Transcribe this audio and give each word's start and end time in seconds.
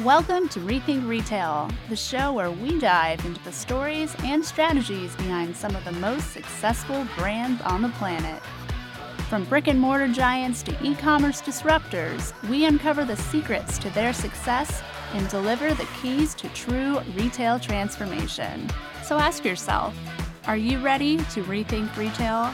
Welcome 0.00 0.48
to 0.48 0.60
Rethink 0.60 1.06
Retail, 1.06 1.68
the 1.90 1.96
show 1.96 2.32
where 2.32 2.50
we 2.50 2.78
dive 2.78 3.22
into 3.26 3.44
the 3.44 3.52
stories 3.52 4.16
and 4.20 4.42
strategies 4.42 5.14
behind 5.16 5.54
some 5.54 5.76
of 5.76 5.84
the 5.84 5.92
most 5.92 6.32
successful 6.32 7.06
brands 7.18 7.60
on 7.60 7.82
the 7.82 7.90
planet. 7.90 8.42
From 9.28 9.44
brick 9.44 9.68
and 9.68 9.78
mortar 9.78 10.08
giants 10.08 10.62
to 10.62 10.82
e 10.82 10.94
commerce 10.94 11.42
disruptors, 11.42 12.32
we 12.48 12.64
uncover 12.64 13.04
the 13.04 13.18
secrets 13.18 13.76
to 13.80 13.90
their 13.90 14.14
success 14.14 14.82
and 15.12 15.28
deliver 15.28 15.74
the 15.74 15.88
keys 16.00 16.34
to 16.36 16.48
true 16.54 16.98
retail 17.14 17.60
transformation. 17.60 18.70
So 19.04 19.18
ask 19.18 19.44
yourself 19.44 19.94
are 20.46 20.56
you 20.56 20.78
ready 20.78 21.18
to 21.18 21.44
rethink 21.44 21.94
retail? 21.98 22.50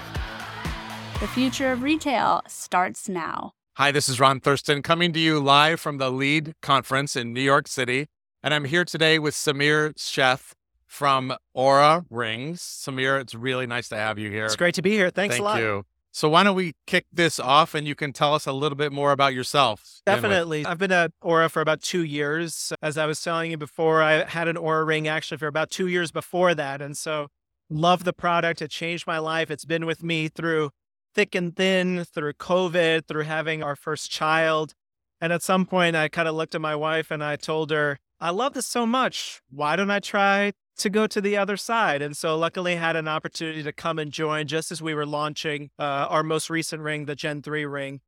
The 1.20 1.28
future 1.28 1.70
of 1.70 1.84
retail 1.84 2.42
starts 2.48 3.08
now. 3.08 3.54
Hi, 3.78 3.92
this 3.92 4.08
is 4.08 4.18
Ron 4.18 4.40
Thurston 4.40 4.82
coming 4.82 5.12
to 5.12 5.20
you 5.20 5.38
live 5.38 5.78
from 5.78 5.98
the 5.98 6.10
LEAD 6.10 6.54
conference 6.60 7.14
in 7.14 7.32
New 7.32 7.40
York 7.40 7.68
City. 7.68 8.08
And 8.42 8.52
I'm 8.52 8.64
here 8.64 8.84
today 8.84 9.20
with 9.20 9.34
Samir 9.34 9.94
Sheth 9.94 10.54
from 10.84 11.32
Oura 11.56 12.04
Rings. 12.10 12.60
Samir, 12.60 13.20
it's 13.20 13.36
really 13.36 13.68
nice 13.68 13.88
to 13.90 13.96
have 13.96 14.18
you 14.18 14.32
here. 14.32 14.46
It's 14.46 14.56
great 14.56 14.74
to 14.74 14.82
be 14.82 14.90
here. 14.90 15.10
Thanks 15.10 15.36
Thank 15.36 15.42
a 15.42 15.44
lot. 15.44 15.60
you. 15.60 15.84
So 16.10 16.28
why 16.28 16.42
don't 16.42 16.56
we 16.56 16.74
kick 16.88 17.06
this 17.12 17.38
off 17.38 17.72
and 17.72 17.86
you 17.86 17.94
can 17.94 18.12
tell 18.12 18.34
us 18.34 18.46
a 18.46 18.52
little 18.52 18.74
bit 18.74 18.90
more 18.90 19.12
about 19.12 19.32
yourself? 19.32 20.00
Definitely. 20.04 20.66
I've 20.66 20.78
been 20.78 20.90
at 20.90 21.12
Oura 21.22 21.48
for 21.48 21.60
about 21.60 21.80
two 21.80 22.02
years. 22.02 22.72
As 22.82 22.98
I 22.98 23.06
was 23.06 23.22
telling 23.22 23.52
you 23.52 23.58
before, 23.58 24.02
I 24.02 24.24
had 24.24 24.48
an 24.48 24.56
Oura 24.56 24.84
ring 24.84 25.06
actually 25.06 25.38
for 25.38 25.46
about 25.46 25.70
two 25.70 25.86
years 25.86 26.10
before 26.10 26.52
that. 26.56 26.82
And 26.82 26.96
so 26.96 27.28
love 27.70 28.02
the 28.02 28.12
product. 28.12 28.60
It 28.60 28.72
changed 28.72 29.06
my 29.06 29.20
life. 29.20 29.52
It's 29.52 29.64
been 29.64 29.86
with 29.86 30.02
me 30.02 30.26
through 30.26 30.70
thick 31.18 31.34
and 31.34 31.56
thin 31.56 32.04
through 32.04 32.32
COVID, 32.34 33.08
through 33.08 33.24
having 33.24 33.60
our 33.60 33.74
first 33.74 34.08
child. 34.08 34.72
And 35.20 35.32
at 35.32 35.42
some 35.42 35.66
point, 35.66 35.96
I 35.96 36.06
kind 36.06 36.28
of 36.28 36.36
looked 36.36 36.54
at 36.54 36.60
my 36.60 36.76
wife 36.76 37.10
and 37.10 37.24
I 37.24 37.34
told 37.34 37.72
her, 37.72 37.98
I 38.20 38.30
love 38.30 38.52
this 38.54 38.68
so 38.68 38.86
much. 38.86 39.40
Why 39.50 39.74
don't 39.74 39.90
I 39.90 39.98
try 39.98 40.52
to 40.76 40.88
go 40.88 41.08
to 41.08 41.20
the 41.20 41.36
other 41.36 41.56
side? 41.56 42.02
And 42.02 42.16
so, 42.16 42.38
luckily, 42.38 42.76
had 42.76 42.94
an 42.94 43.08
opportunity 43.08 43.64
to 43.64 43.72
come 43.72 43.98
and 43.98 44.12
join 44.12 44.46
just 44.46 44.70
as 44.70 44.80
we 44.80 44.94
were 44.94 45.04
launching 45.04 45.70
uh, 45.76 46.06
our 46.08 46.22
most 46.22 46.50
recent 46.50 46.82
ring, 46.82 47.06
the 47.06 47.16
Gen 47.16 47.42
3 47.42 47.64
ring. 47.64 48.00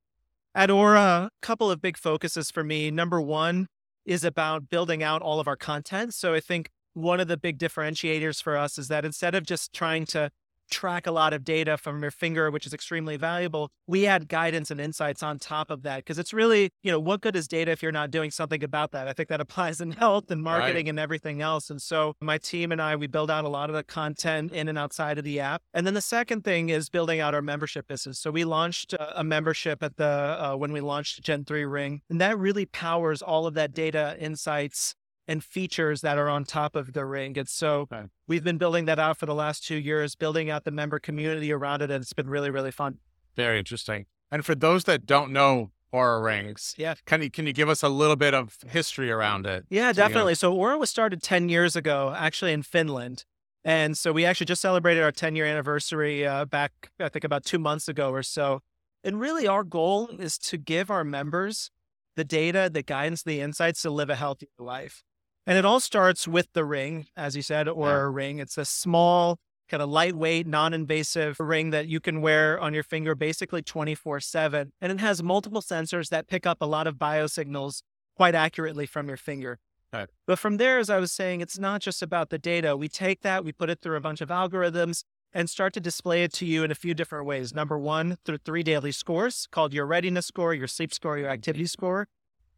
At 0.54 0.70
Oura, 0.70 1.26
a 1.26 1.30
couple 1.42 1.68
of 1.68 1.82
big 1.82 1.96
focuses 1.96 2.52
for 2.52 2.62
me. 2.62 2.92
Number 2.92 3.20
one 3.20 3.66
is 4.06 4.22
about 4.22 4.70
building 4.70 5.02
out 5.02 5.20
all 5.20 5.40
of 5.40 5.48
our 5.48 5.56
content. 5.56 6.14
So, 6.14 6.32
I 6.32 6.38
think 6.38 6.70
one 6.94 7.18
of 7.18 7.26
the 7.26 7.36
big 7.36 7.58
differentiators 7.58 8.40
for 8.40 8.56
us 8.56 8.78
is 8.78 8.86
that 8.86 9.04
instead 9.04 9.34
of 9.34 9.44
just 9.44 9.72
trying 9.72 10.06
to 10.06 10.30
track 10.70 11.06
a 11.06 11.12
lot 11.12 11.32
of 11.32 11.44
data 11.44 11.76
from 11.76 12.02
your 12.02 12.10
finger, 12.10 12.50
which 12.50 12.66
is 12.66 12.74
extremely 12.74 13.16
valuable. 13.16 13.70
We 13.86 14.06
add 14.06 14.28
guidance 14.28 14.70
and 14.70 14.80
insights 14.80 15.22
on 15.22 15.38
top 15.38 15.70
of 15.70 15.82
that 15.82 15.98
because 15.98 16.18
it's 16.18 16.32
really, 16.32 16.70
you 16.82 16.90
know, 16.90 17.00
what 17.00 17.20
good 17.20 17.36
is 17.36 17.48
data 17.48 17.70
if 17.70 17.82
you're 17.82 17.92
not 17.92 18.10
doing 18.10 18.30
something 18.30 18.62
about 18.62 18.92
that? 18.92 19.08
I 19.08 19.12
think 19.12 19.28
that 19.28 19.40
applies 19.50 19.80
in 19.80 19.92
health 19.92 20.30
and 20.30 20.42
marketing 20.42 20.86
right. 20.86 20.88
and 20.88 20.98
everything 20.98 21.42
else. 21.42 21.70
And 21.70 21.80
so 21.80 22.14
my 22.20 22.38
team 22.38 22.72
and 22.72 22.80
I, 22.80 22.96
we 22.96 23.06
build 23.06 23.30
out 23.30 23.44
a 23.44 23.48
lot 23.48 23.70
of 23.70 23.76
the 23.76 23.82
content 23.82 24.52
in 24.52 24.68
and 24.68 24.78
outside 24.78 25.18
of 25.18 25.24
the 25.24 25.40
app. 25.40 25.62
And 25.74 25.86
then 25.86 25.94
the 25.94 26.00
second 26.00 26.44
thing 26.44 26.68
is 26.68 26.88
building 26.88 27.20
out 27.20 27.34
our 27.34 27.42
membership 27.42 27.88
business. 27.88 28.18
So 28.18 28.30
we 28.30 28.44
launched 28.44 28.94
a 29.14 29.24
membership 29.24 29.82
at 29.82 29.96
the, 29.96 30.04
uh, 30.04 30.56
when 30.56 30.72
we 30.72 30.80
launched 30.80 31.22
Gen 31.22 31.44
3 31.44 31.64
Ring, 31.64 32.02
and 32.08 32.20
that 32.20 32.38
really 32.38 32.66
powers 32.66 33.22
all 33.22 33.46
of 33.46 33.54
that 33.54 33.72
data 33.72 34.16
insights 34.18 34.94
and 35.30 35.44
features 35.44 36.00
that 36.00 36.18
are 36.18 36.28
on 36.28 36.42
top 36.42 36.74
of 36.74 36.92
the 36.92 37.04
ring. 37.04 37.38
And 37.38 37.48
so 37.48 37.82
okay. 37.82 38.02
we've 38.26 38.42
been 38.42 38.58
building 38.58 38.86
that 38.86 38.98
out 38.98 39.16
for 39.16 39.26
the 39.26 39.34
last 39.34 39.64
two 39.64 39.76
years, 39.76 40.16
building 40.16 40.50
out 40.50 40.64
the 40.64 40.72
member 40.72 40.98
community 40.98 41.52
around 41.52 41.82
it. 41.82 41.90
And 41.92 42.02
it's 42.02 42.12
been 42.12 42.28
really, 42.28 42.50
really 42.50 42.72
fun. 42.72 42.98
Very 43.36 43.60
interesting. 43.60 44.06
And 44.32 44.44
for 44.44 44.56
those 44.56 44.84
that 44.84 45.06
don't 45.06 45.32
know 45.32 45.70
Oura 45.94 46.20
Rings, 46.20 46.74
yeah, 46.76 46.94
can 47.06 47.22
you 47.22 47.30
can 47.30 47.46
you 47.46 47.52
give 47.52 47.68
us 47.68 47.84
a 47.84 47.88
little 47.88 48.16
bit 48.16 48.34
of 48.34 48.58
history 48.68 49.08
around 49.08 49.46
it? 49.46 49.66
Yeah, 49.70 49.92
so, 49.92 50.02
definitely. 50.02 50.32
You 50.32 50.48
know. 50.48 50.54
So 50.54 50.56
Oura 50.56 50.80
was 50.80 50.90
started 50.90 51.22
10 51.22 51.48
years 51.48 51.76
ago, 51.76 52.12
actually 52.16 52.52
in 52.52 52.64
Finland. 52.64 53.24
And 53.64 53.96
so 53.96 54.10
we 54.10 54.24
actually 54.24 54.46
just 54.46 54.62
celebrated 54.62 55.04
our 55.04 55.12
10 55.12 55.36
year 55.36 55.46
anniversary 55.46 56.26
uh, 56.26 56.44
back, 56.44 56.90
I 56.98 57.08
think, 57.08 57.24
about 57.24 57.44
two 57.44 57.60
months 57.60 57.86
ago 57.86 58.10
or 58.10 58.24
so. 58.24 58.62
And 59.04 59.20
really, 59.20 59.46
our 59.46 59.62
goal 59.62 60.08
is 60.18 60.38
to 60.38 60.58
give 60.58 60.90
our 60.90 61.04
members 61.04 61.70
the 62.16 62.24
data, 62.24 62.68
the 62.72 62.82
guidance, 62.82 63.22
the 63.22 63.40
insights 63.40 63.82
to 63.82 63.90
live 63.90 64.10
a 64.10 64.16
healthier 64.16 64.48
life. 64.58 65.04
And 65.50 65.58
it 65.58 65.64
all 65.64 65.80
starts 65.80 66.28
with 66.28 66.46
the 66.52 66.64
ring, 66.64 67.08
as 67.16 67.34
you 67.34 67.42
said, 67.42 67.66
or 67.66 67.88
yeah. 67.88 67.96
a 68.02 68.08
ring. 68.08 68.38
It's 68.38 68.56
a 68.56 68.64
small, 68.64 69.40
kind 69.68 69.82
of 69.82 69.88
lightweight, 69.88 70.46
non 70.46 70.72
invasive 70.72 71.40
ring 71.40 71.70
that 71.70 71.88
you 71.88 71.98
can 71.98 72.20
wear 72.22 72.60
on 72.60 72.72
your 72.72 72.84
finger 72.84 73.16
basically 73.16 73.60
24 73.60 74.20
7. 74.20 74.70
And 74.80 74.92
it 74.92 75.00
has 75.00 75.24
multiple 75.24 75.60
sensors 75.60 76.08
that 76.10 76.28
pick 76.28 76.46
up 76.46 76.58
a 76.60 76.66
lot 76.66 76.86
of 76.86 76.98
biosignals 76.98 77.82
quite 78.14 78.36
accurately 78.36 78.86
from 78.86 79.08
your 79.08 79.16
finger. 79.16 79.58
Right. 79.92 80.08
But 80.24 80.38
from 80.38 80.58
there, 80.58 80.78
as 80.78 80.88
I 80.88 81.00
was 81.00 81.10
saying, 81.10 81.40
it's 81.40 81.58
not 81.58 81.80
just 81.80 82.00
about 82.00 82.30
the 82.30 82.38
data. 82.38 82.76
We 82.76 82.86
take 82.86 83.22
that, 83.22 83.44
we 83.44 83.50
put 83.50 83.70
it 83.70 83.80
through 83.80 83.96
a 83.96 84.00
bunch 84.00 84.20
of 84.20 84.28
algorithms 84.28 85.02
and 85.32 85.50
start 85.50 85.72
to 85.72 85.80
display 85.80 86.22
it 86.22 86.32
to 86.34 86.46
you 86.46 86.62
in 86.62 86.70
a 86.70 86.76
few 86.76 86.94
different 86.94 87.26
ways. 87.26 87.52
Number 87.52 87.76
one, 87.76 88.18
through 88.24 88.38
three 88.44 88.62
daily 88.62 88.92
scores 88.92 89.48
called 89.50 89.74
your 89.74 89.86
readiness 89.86 90.26
score, 90.26 90.54
your 90.54 90.68
sleep 90.68 90.94
score, 90.94 91.18
your 91.18 91.28
activity 91.28 91.66
score. 91.66 92.06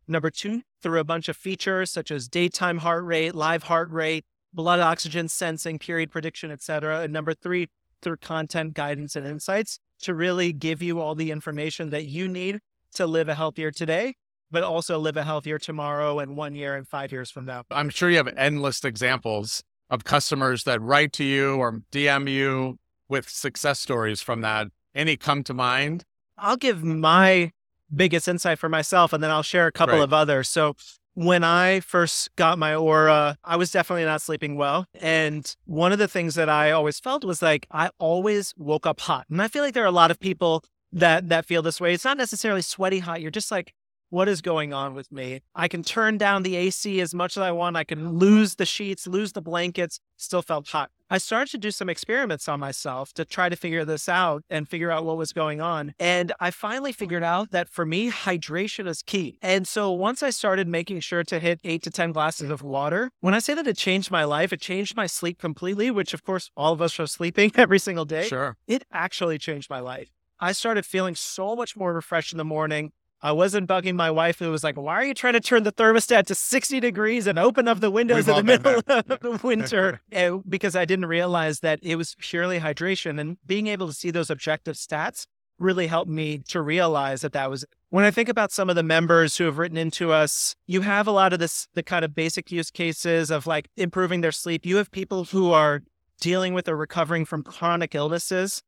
Number 0.09 0.31
two, 0.31 0.63
through 0.83 1.01
a 1.01 1.05
bunch 1.05 1.29
of 1.29 1.37
features 1.37 1.91
such 1.91 2.11
as 2.11 2.29
daytime 2.29 2.79
heart 2.79 3.05
rate, 3.05 3.35
live 3.35 3.65
heart 3.65 3.91
rate, 3.91 4.25
blood 4.53 4.81
oxygen 4.81 5.29
sensing, 5.29 5.79
period 5.79 6.11
prediction, 6.11 6.51
etc. 6.51 7.03
And 7.03 7.13
number 7.13 7.35
three, 7.35 7.69
through 8.03 8.17
content 8.17 8.75
guidance 8.75 9.17
and 9.17 9.27
insights 9.27 9.79
to 10.03 10.15
really 10.15 10.53
give 10.53 10.83
you 10.83 11.01
all 11.01 11.15
the 11.15 11.31
information 11.31 11.91
that 11.91 12.07
you 12.07 12.29
need 12.29 12.59
to 12.95 13.07
live 13.07 13.29
a 13.29 13.35
healthier 13.35 13.71
today, 13.71 14.15
but 14.51 14.63
also 14.63 14.99
live 14.99 15.17
a 15.17 15.23
healthier 15.23 15.59
tomorrow 15.59 16.19
and 16.19 16.37
one 16.37 16.55
year 16.55 16.75
and 16.75 16.87
five 16.87 17.13
years 17.13 17.31
from 17.31 17.47
now. 17.47 17.63
I'm 17.71 17.89
sure 17.89 18.11
you 18.11 18.17
have 18.17 18.29
endless 18.37 18.85
examples 18.85 19.63
of 19.89 20.05
customers 20.05 20.65
that 20.65 20.81
write 20.83 21.13
to 21.15 21.25
you 21.25 21.57
or 21.57 21.81
DM 21.93 22.29
you 22.29 22.79
with 23.09 23.29
success 23.29 23.79
stories 23.79 24.21
from 24.21 24.41
that. 24.41 24.69
Any 24.95 25.17
come 25.17 25.45
to 25.45 25.55
mind? 25.55 26.05
I'll 26.37 26.57
give 26.57 26.83
my 26.83 27.53
biggest 27.95 28.29
insight 28.29 28.59
for 28.59 28.69
myself, 28.69 29.13
and 29.13 29.23
then 29.23 29.31
I'll 29.31 29.43
share 29.43 29.67
a 29.67 29.73
couple 29.73 29.97
right. 29.97 30.05
of 30.05 30.13
others. 30.13 30.49
So 30.49 30.75
when 31.15 31.45
I 31.45 31.81
first 31.81 32.35
got 32.37 32.59
my 32.59 32.73
Oura, 32.73 33.37
I 33.45 33.57
was 33.57 33.71
definitely 33.71 34.05
not 34.05 34.23
sleeping 34.23 34.57
well. 34.57 34.87
And 34.95 35.55
one 35.67 35.93
of 35.93 35.99
the 35.99 36.09
things 36.09 36.35
that 36.37 36.49
I 36.49 36.71
always 36.71 36.99
felt 36.99 37.25
was 37.25 37.43
like 37.43 37.67
I 37.71 37.91
always 37.99 38.55
woke 38.57 38.87
up 38.87 39.01
hot. 39.01 39.27
And 39.31 39.43
I 39.43 39.49
feel 39.49 39.63
like 39.63 39.75
there 39.75 39.85
are 39.85 39.87
a 39.87 39.91
lot 39.91 40.11
of 40.11 40.19
people 40.19 40.65
that 40.93 41.29
that 41.29 41.47
feel 41.47 41.63
this 41.63 41.81
way. 41.81 41.95
It's 41.95 42.05
not 42.05 42.17
necessarily 42.17 42.63
sweaty 42.63 43.01
hot. 43.01 43.21
You're 43.21 43.31
just 43.31 43.51
like 43.51 43.75
what 44.13 44.29
is 44.29 44.43
going 44.43 44.75
on 44.75 44.93
with 44.93 45.11
me? 45.11 45.41
I 45.55 45.69
can 45.69 45.83
turn 45.83 46.19
down 46.19 46.43
the 46.43 46.55
AC 46.55 47.01
as 47.01 47.15
much 47.15 47.39
as 47.39 47.43
I 47.43 47.51
want. 47.51 47.79
I 47.79 47.85
can 47.85 48.19
lose 48.19 48.57
the 48.57 48.67
sheets, 48.67 49.07
lose 49.07 49.33
the 49.33 49.41
blankets, 49.41 50.01
still 50.19 50.43
felt 50.43 50.69
hot. 50.69 50.91
I 51.13 51.19
started 51.19 51.51
to 51.51 51.59
do 51.59 51.71
some 51.71 51.91
experiments 51.91 52.49
on 52.49 52.59
myself 52.59 53.13
to 53.13 53.27
try 53.27 53.51
to 53.51 53.55
figure 53.55 53.85
this 53.85 54.09
out 54.09 54.45
and 54.49 54.67
figure 54.67 54.91
out 54.91 55.05
what 55.05 55.19
was 55.19 55.35
going 55.35 55.61
on. 55.61 55.93
And 56.01 56.33
I 56.41 56.51
finally 56.51 56.91
figured 56.91 57.23
out 57.23 57.51
that 57.51 57.69
for 57.69 57.85
me, 57.85 58.11
hydration 58.11 58.89
is 58.89 59.03
key. 59.03 59.39
And 59.43 59.69
so 59.69 59.93
once 59.93 60.23
I 60.23 60.31
started 60.31 60.69
making 60.69 61.01
sure 61.01 61.23
to 61.23 61.39
hit 61.39 61.61
eight 61.65 61.83
to 61.83 61.91
10 61.91 62.13
glasses 62.13 62.49
of 62.49 62.63
water, 62.63 63.11
when 63.21 63.35
I 63.35 63.41
say 63.41 63.53
that 63.53 63.67
it 63.67 63.77
changed 63.77 64.11
my 64.11 64.25
life, 64.25 64.55
it 64.55 64.63
changed 64.63 64.97
my 64.97 65.05
sleep 65.05 65.39
completely, 65.39 65.91
which 65.91 66.15
of 66.15 66.25
course, 66.25 66.51
all 66.57 66.73
of 66.73 66.81
us 66.81 66.99
are 66.99 67.07
sleeping 67.07 67.53
every 67.57 67.79
single 67.79 68.07
day. 68.07 68.27
Sure. 68.27 68.57
It 68.67 68.85
actually 68.91 69.37
changed 69.37 69.69
my 69.69 69.81
life. 69.81 70.09
I 70.41 70.53
started 70.53 70.87
feeling 70.87 71.15
so 71.15 71.55
much 71.55 71.77
more 71.77 71.93
refreshed 71.93 72.33
in 72.33 72.39
the 72.39 72.45
morning. 72.45 72.93
I 73.23 73.31
wasn't 73.31 73.69
bugging 73.69 73.95
my 73.95 74.11
wife 74.11 74.41
who 74.41 74.51
was 74.51 74.65
like, 74.65 74.77
why 74.77 74.95
are 74.95 75.05
you 75.05 75.15
trying 75.15 75.35
to 75.35 75.41
turn 75.41 75.63
the 75.63 75.71
thermostat 75.71 76.27
to 76.27 76.35
60 76.35 76.81
degrees 76.81 77.29
and 77.29 77.39
open 77.39 77.69
up 77.69 77.79
the 77.79 77.91
windows 77.91 78.27
We've 78.27 78.39
in 78.39 78.47
the 78.47 78.59
middle 78.59 78.83
of 78.89 79.21
the 79.21 79.41
winter? 79.43 80.01
and, 80.11 80.35
eh, 80.37 80.43
because 80.49 80.75
I 80.75 80.85
didn't 80.85 81.07
realize 81.07 81.61
that 81.61 81.79
it 81.83 81.95
was 81.95 82.17
purely 82.19 82.59
hydration 82.59 83.21
and 83.21 83.37
being 83.47 83.69
able 83.69 83.87
to 83.87 83.93
see 83.93 84.11
those 84.11 84.29
objective 84.29 84.75
stats 84.75 85.27
really 85.59 85.87
helped 85.87 86.11
me 86.11 86.39
to 86.49 86.61
realize 86.61 87.21
that 87.21 87.33
that 87.33 87.49
was 87.49 87.65
when 87.91 88.05
I 88.05 88.11
think 88.11 88.29
about 88.29 88.51
some 88.51 88.71
of 88.71 88.75
the 88.75 88.83
members 88.83 89.37
who 89.37 89.45
have 89.45 89.59
written 89.59 89.77
into 89.77 90.13
us, 90.13 90.57
you 90.67 90.81
have 90.81 91.07
a 91.07 91.13
lot 91.13 91.33
of 91.33 91.39
this, 91.39 91.69
the 91.75 91.83
kind 91.83 92.05
of 92.05 92.15
basic 92.15 92.51
use 92.51 92.71
cases 92.71 93.31
of 93.31 93.47
like 93.47 93.69
improving 93.77 94.23
their 94.23 94.33
sleep. 94.33 94.67
You 94.67 94.79
have 94.79 94.91
people 94.91 95.25
who 95.25 95.53
are 95.53 95.83
dealing 96.19 96.55
with 96.55 96.69
or 96.69 96.77
recovering 96.77 97.25
from 97.25 97.43
chronic 97.43 97.95
illnesses 97.95 98.63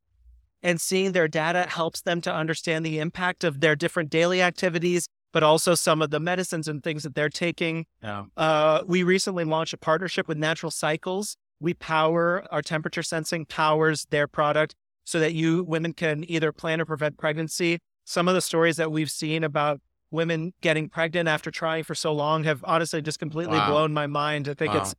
and 0.65 0.81
seeing 0.81 1.13
their 1.13 1.29
data 1.29 1.67
helps 1.69 2.01
them 2.01 2.23
to 2.23 2.35
understand 2.35 2.85
the 2.85 2.99
impact 2.99 3.45
of 3.45 3.61
their 3.61 3.77
different 3.77 4.11
daily 4.11 4.41
activities, 4.41 5.07
but 5.31 5.43
also 5.43 5.75
some 5.75 6.01
of 6.01 6.11
the 6.11 6.19
medicines 6.19 6.67
and 6.67 6.83
things 6.83 7.03
that 7.03 7.15
they're 7.15 7.29
taking. 7.29 7.85
Yeah. 8.03 8.25
Uh, 8.37 8.83
we 8.87 9.03
recently 9.03 9.45
launched 9.45 9.75
a 9.75 9.77
partnership 9.77 10.27
with 10.27 10.39
Natural 10.39 10.71
Cycles. 10.71 11.37
We 11.61 11.75
power 11.75 12.47
our 12.51 12.63
temperature 12.63 13.03
sensing 13.03 13.45
powers 13.45 14.07
their 14.09 14.27
product 14.27 14.75
so 15.05 15.21
that 15.21 15.35
you 15.35 15.63
women 15.65 15.93
can 15.93 16.25
either 16.29 16.51
plan 16.51 16.81
or 16.81 16.87
prevent 16.87 17.19
pregnancy. 17.19 17.79
Some 18.05 18.27
of 18.27 18.35
the 18.35 18.41
stories 18.41 18.77
that 18.77 18.91
we've 18.91 19.11
seen 19.11 19.45
about 19.45 19.81
women 20.11 20.55
getting 20.63 20.89
pregnant 20.89 21.29
after 21.29 21.51
trying 21.51 21.85
for 21.85 21.95
so 21.95 22.13
long 22.13 22.45
have 22.45 22.65
honestly 22.67 23.03
just 23.03 23.19
completely 23.19 23.59
wow. 23.59 23.71
blown 23.71 23.93
my 23.93 24.07
mind. 24.07 24.49
I 24.49 24.55
think 24.55 24.73
wow. 24.73 24.81
it's 24.81 24.95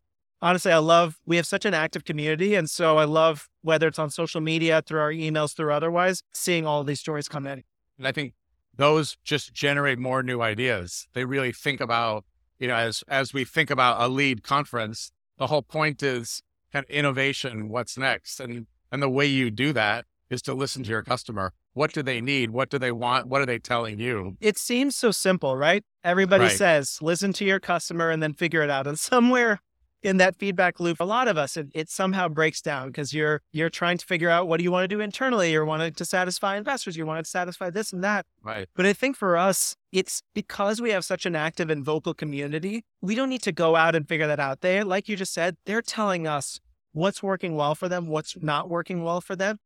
honestly, 0.46 0.72
I 0.72 0.78
love, 0.78 1.18
we 1.26 1.36
have 1.38 1.48
such 1.48 1.66
an 1.66 1.74
active 1.74 2.06
community. 2.06 2.56
And 2.56 2.70
so 2.70 2.98
I 2.98 3.06
love, 3.06 3.50
whether 3.62 3.88
it's 3.88 4.00
on 4.00 4.10
social 4.10 4.42
media, 4.42 4.82
through 4.86 5.00
our 5.00 5.12
emails, 5.12 5.56
through 5.56 5.74
otherwise, 5.74 6.22
seeing 6.34 6.66
all 6.66 6.84
these 6.84 7.00
stories 7.00 7.28
come 7.28 7.48
in. 7.48 7.64
And 7.98 8.08
I 8.08 8.12
think 8.12 8.34
those 8.76 9.18
just 9.24 9.54
generate 9.54 10.00
more 10.00 10.22
new 10.22 10.42
ideas. 10.42 11.08
They 11.14 11.26
really 11.26 11.52
think 11.52 11.82
about 11.82 12.26
you 12.60 12.68
know, 12.68 12.76
as 12.76 13.04
as 13.08 13.34
we 13.34 13.44
think 13.44 13.70
about 13.70 14.02
a 14.02 14.08
lead 14.08 14.44
conference, 14.44 15.12
the 15.38 15.48
whole 15.48 15.62
point 15.62 16.02
is 16.02 16.42
kind 16.72 16.86
of 16.86 16.90
innovation, 16.90 17.70
what's 17.70 17.98
next. 17.98 18.40
And 18.40 18.68
and 18.92 19.02
the 19.02 19.10
way 19.10 19.26
you 19.26 19.52
do 19.52 19.74
that 19.74 20.06
is 20.30 20.42
to 20.44 20.54
listen 20.54 20.84
to 20.84 20.90
your 20.90 21.04
customer. 21.04 21.54
What 21.74 21.94
do 21.94 22.02
they 22.02 22.22
need? 22.22 22.52
What 22.52 22.70
do 22.70 22.80
they 22.80 22.92
want? 22.92 23.28
What 23.28 23.42
are 23.42 23.46
they 23.46 23.60
telling 23.60 24.00
you? 24.00 24.38
It 24.40 24.58
seems 24.58 24.96
so 24.96 25.12
simple, 25.12 25.58
right? 25.58 25.84
Everybody 26.04 26.46
Right. 26.46 26.58
says, 26.58 27.00
listen 27.02 27.34
to 27.34 27.46
your 27.46 27.60
customer 27.60 28.10
and 28.10 28.24
then 28.24 28.34
figure 28.34 28.62
it 28.62 28.70
out. 28.70 28.88
And 28.88 28.98
somewhere 28.98 29.60
in 30.06 30.18
that 30.18 30.36
feedback 30.36 30.80
loop, 30.80 31.00
a 31.00 31.04
lot 31.04 31.28
of 31.28 31.38
us, 31.38 31.58
it, 31.58 31.68
it 31.74 31.90
somehow 31.90 32.28
breaks 32.30 32.62
down 32.62 32.88
because 32.88 33.14
you're 33.14 33.42
you're 33.52 33.70
trying 33.70 33.98
to 33.98 34.06
figure 34.06 34.30
out 34.30 34.48
what 34.48 34.58
do 34.58 34.64
you 34.64 34.72
want 34.72 34.84
to 34.84 34.88
do 34.88 35.02
internally. 35.02 35.52
You're 35.52 35.66
wanting 35.66 35.94
to 35.94 36.06
satisfy 36.06 36.56
investors. 36.58 36.96
You 36.96 37.06
want 37.06 37.26
to 37.26 37.30
satisfy 37.30 37.70
this 37.72 37.92
and 37.92 38.04
that. 38.04 38.26
Right. 38.44 38.68
But 38.76 38.86
I 38.86 38.94
think 38.94 39.18
for 39.18 39.36
us, 39.36 39.76
it's 39.92 40.22
because 40.34 40.80
we 40.82 40.92
have 40.92 41.04
such 41.04 41.26
an 41.26 41.36
active 41.36 41.70
and 41.70 41.84
vocal 41.84 42.14
community, 42.14 42.84
we 43.02 43.16
don't 43.16 43.30
need 43.30 43.42
to 43.44 43.52
go 43.52 43.76
out 43.76 43.96
and 43.96 44.08
figure 44.08 44.28
that 44.28 44.40
out. 44.40 44.62
They, 44.62 44.84
like 44.84 45.10
you 45.10 45.16
just 45.16 45.34
said, 45.34 45.58
they're 45.66 45.82
telling 45.82 46.28
us 46.28 46.60
what's 46.94 47.24
working 47.24 47.56
well 47.56 47.76
for 47.76 47.90
them, 47.90 48.08
what's 48.08 48.38
not 48.42 48.70
working 48.70 49.04
well 49.04 49.22
for 49.22 49.36
them. 49.36 49.58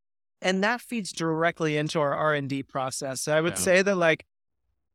And 0.41 0.63
that 0.63 0.79
feeds 0.79 1.11
directly 1.11 1.75
into 1.75 1.99
our 1.99 2.13
R&D 2.13 2.63
process. 2.63 3.21
So 3.21 3.35
I 3.35 3.41
would 3.41 3.53
Yeah. 3.53 3.59
say 3.59 3.81
that 3.81 3.95
like, 3.95 4.25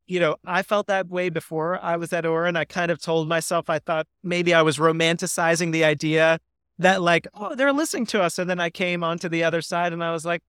you 0.06 0.20
know, 0.20 0.36
I 0.44 0.62
felt 0.62 0.86
that 0.88 1.08
way 1.08 1.30
before 1.30 1.82
I 1.82 1.96
was 1.96 2.12
at 2.12 2.24
Oura. 2.24 2.54
I 2.56 2.64
kind 2.64 2.90
of 2.90 3.00
told 3.00 3.28
myself 3.28 3.70
I 3.70 3.78
thought 3.78 4.06
maybe 4.22 4.52
I 4.52 4.62
was 4.62 4.78
romanticizing 4.78 5.72
the 5.72 5.84
idea 5.84 6.38
that 6.78 7.02
like, 7.02 7.26
oh, 7.34 7.54
they're 7.54 7.72
listening 7.72 8.06
to 8.06 8.22
us. 8.22 8.38
And 8.38 8.48
then 8.50 8.60
I 8.60 8.70
came 8.70 9.02
onto 9.02 9.28
the 9.28 9.44
other 9.44 9.62
side 9.62 9.92
and 9.92 10.02
I 10.02 10.12
was 10.12 10.24
like, 10.24 10.42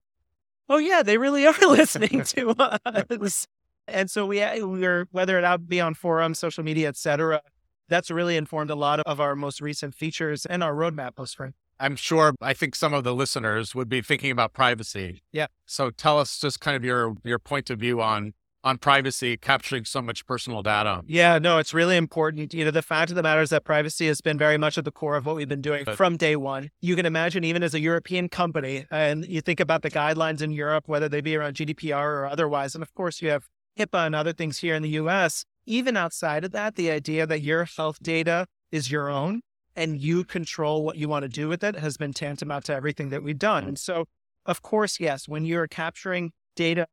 oh 0.68 0.78
yeah, 0.78 1.02
they 1.02 1.18
really 1.18 1.46
are 1.46 1.58
listening 1.60 2.22
to 2.24 2.50
us. 2.50 3.46
And 3.88 4.10
so 4.10 4.30
eh, 4.30 4.60
we 4.60 4.80
we're 4.80 5.06
whether 5.10 5.38
it 5.38 5.44
out 5.44 5.68
be 5.68 5.80
on 5.80 5.94
forums, 5.94 6.38
social 6.38 6.64
media, 6.64 6.88
et 6.88 6.96
cetera, 6.96 7.40
that's 7.88 8.10
really 8.10 8.36
informed 8.36 8.70
a 8.70 8.74
lot 8.74 9.00
of 9.00 9.20
our 9.20 9.36
most 9.36 9.60
recent 9.60 9.94
features 9.94 10.44
and 10.44 10.62
our 10.62 10.74
roadmap 10.74 11.14
post 11.16 11.36
frame. 11.36 11.54
I'm 11.78 11.94
sure 11.94 12.34
I 12.40 12.54
think 12.54 12.74
some 12.74 12.94
of 12.94 13.04
the 13.04 13.14
listeners 13.14 13.74
would 13.74 13.88
be 13.88 14.00
thinking 14.00 14.30
about 14.30 14.54
privacy. 14.54 15.22
Yeah. 15.30 15.46
So 15.66 15.90
tell 15.90 16.18
us 16.18 16.38
just 16.38 16.60
kind 16.60 16.76
of 16.76 16.84
your 16.84 17.14
your 17.22 17.38
point 17.38 17.70
of 17.70 17.78
view 17.78 18.00
on 18.00 18.32
on 18.66 18.78
privacy 18.78 19.36
capturing 19.36 19.84
so 19.84 20.02
much 20.02 20.26
personal 20.26 20.60
data. 20.60 21.00
Yeah, 21.06 21.38
no, 21.38 21.58
it's 21.58 21.72
really 21.72 21.96
important. 21.96 22.52
You 22.52 22.64
know, 22.64 22.72
the 22.72 22.82
fact 22.82 23.10
of 23.10 23.16
the 23.16 23.22
matter 23.22 23.40
is 23.40 23.50
that 23.50 23.64
privacy 23.64 24.08
has 24.08 24.20
been 24.20 24.36
very 24.36 24.58
much 24.58 24.76
at 24.76 24.84
the 24.84 24.90
core 24.90 25.14
of 25.14 25.24
what 25.24 25.36
we've 25.36 25.48
been 25.48 25.62
doing 25.62 25.84
But- 25.84 25.96
from 25.96 26.16
day 26.16 26.34
one. 26.34 26.70
You 26.80 26.96
can 26.96 27.06
imagine, 27.06 27.44
even 27.44 27.62
as 27.62 27.74
a 27.74 27.80
European 27.80 28.28
company, 28.28 28.84
and 28.90 29.24
you 29.24 29.40
think 29.40 29.60
about 29.60 29.82
the 29.82 29.90
guidelines 29.90 30.42
in 30.42 30.50
Europe, 30.50 30.88
whether 30.88 31.08
they 31.08 31.20
be 31.20 31.36
around 31.36 31.54
GDPR 31.54 32.22
or 32.22 32.26
otherwise. 32.26 32.74
And 32.74 32.82
of 32.82 32.92
course, 32.92 33.22
you 33.22 33.30
have 33.30 33.46
HIPAA 33.78 34.06
and 34.06 34.16
other 34.16 34.32
things 34.32 34.58
here 34.58 34.74
in 34.74 34.82
the 34.82 34.88
US. 35.00 35.44
Even 35.64 35.96
outside 35.96 36.44
of 36.44 36.50
that, 36.50 36.74
the 36.74 36.90
idea 36.90 37.24
that 37.24 37.42
your 37.42 37.66
health 37.66 38.02
data 38.02 38.48
is 38.72 38.90
your 38.90 39.08
own 39.08 39.42
and 39.76 40.00
you 40.00 40.24
control 40.24 40.84
what 40.84 40.96
you 40.96 41.08
want 41.08 41.22
to 41.22 41.28
do 41.28 41.48
with 41.48 41.62
it 41.62 41.76
has 41.76 41.96
been 41.96 42.12
tantamount 42.12 42.64
to 42.64 42.74
everything 42.74 43.10
that 43.10 43.22
we've 43.22 43.38
done. 43.38 43.62
Hmm. 43.62 43.68
And 43.68 43.78
so, 43.78 44.06
of 44.44 44.60
course, 44.62 44.98
yes, 44.98 45.28
when 45.28 45.44
you're 45.44 45.68
capturing 45.68 46.32
data 46.56 46.88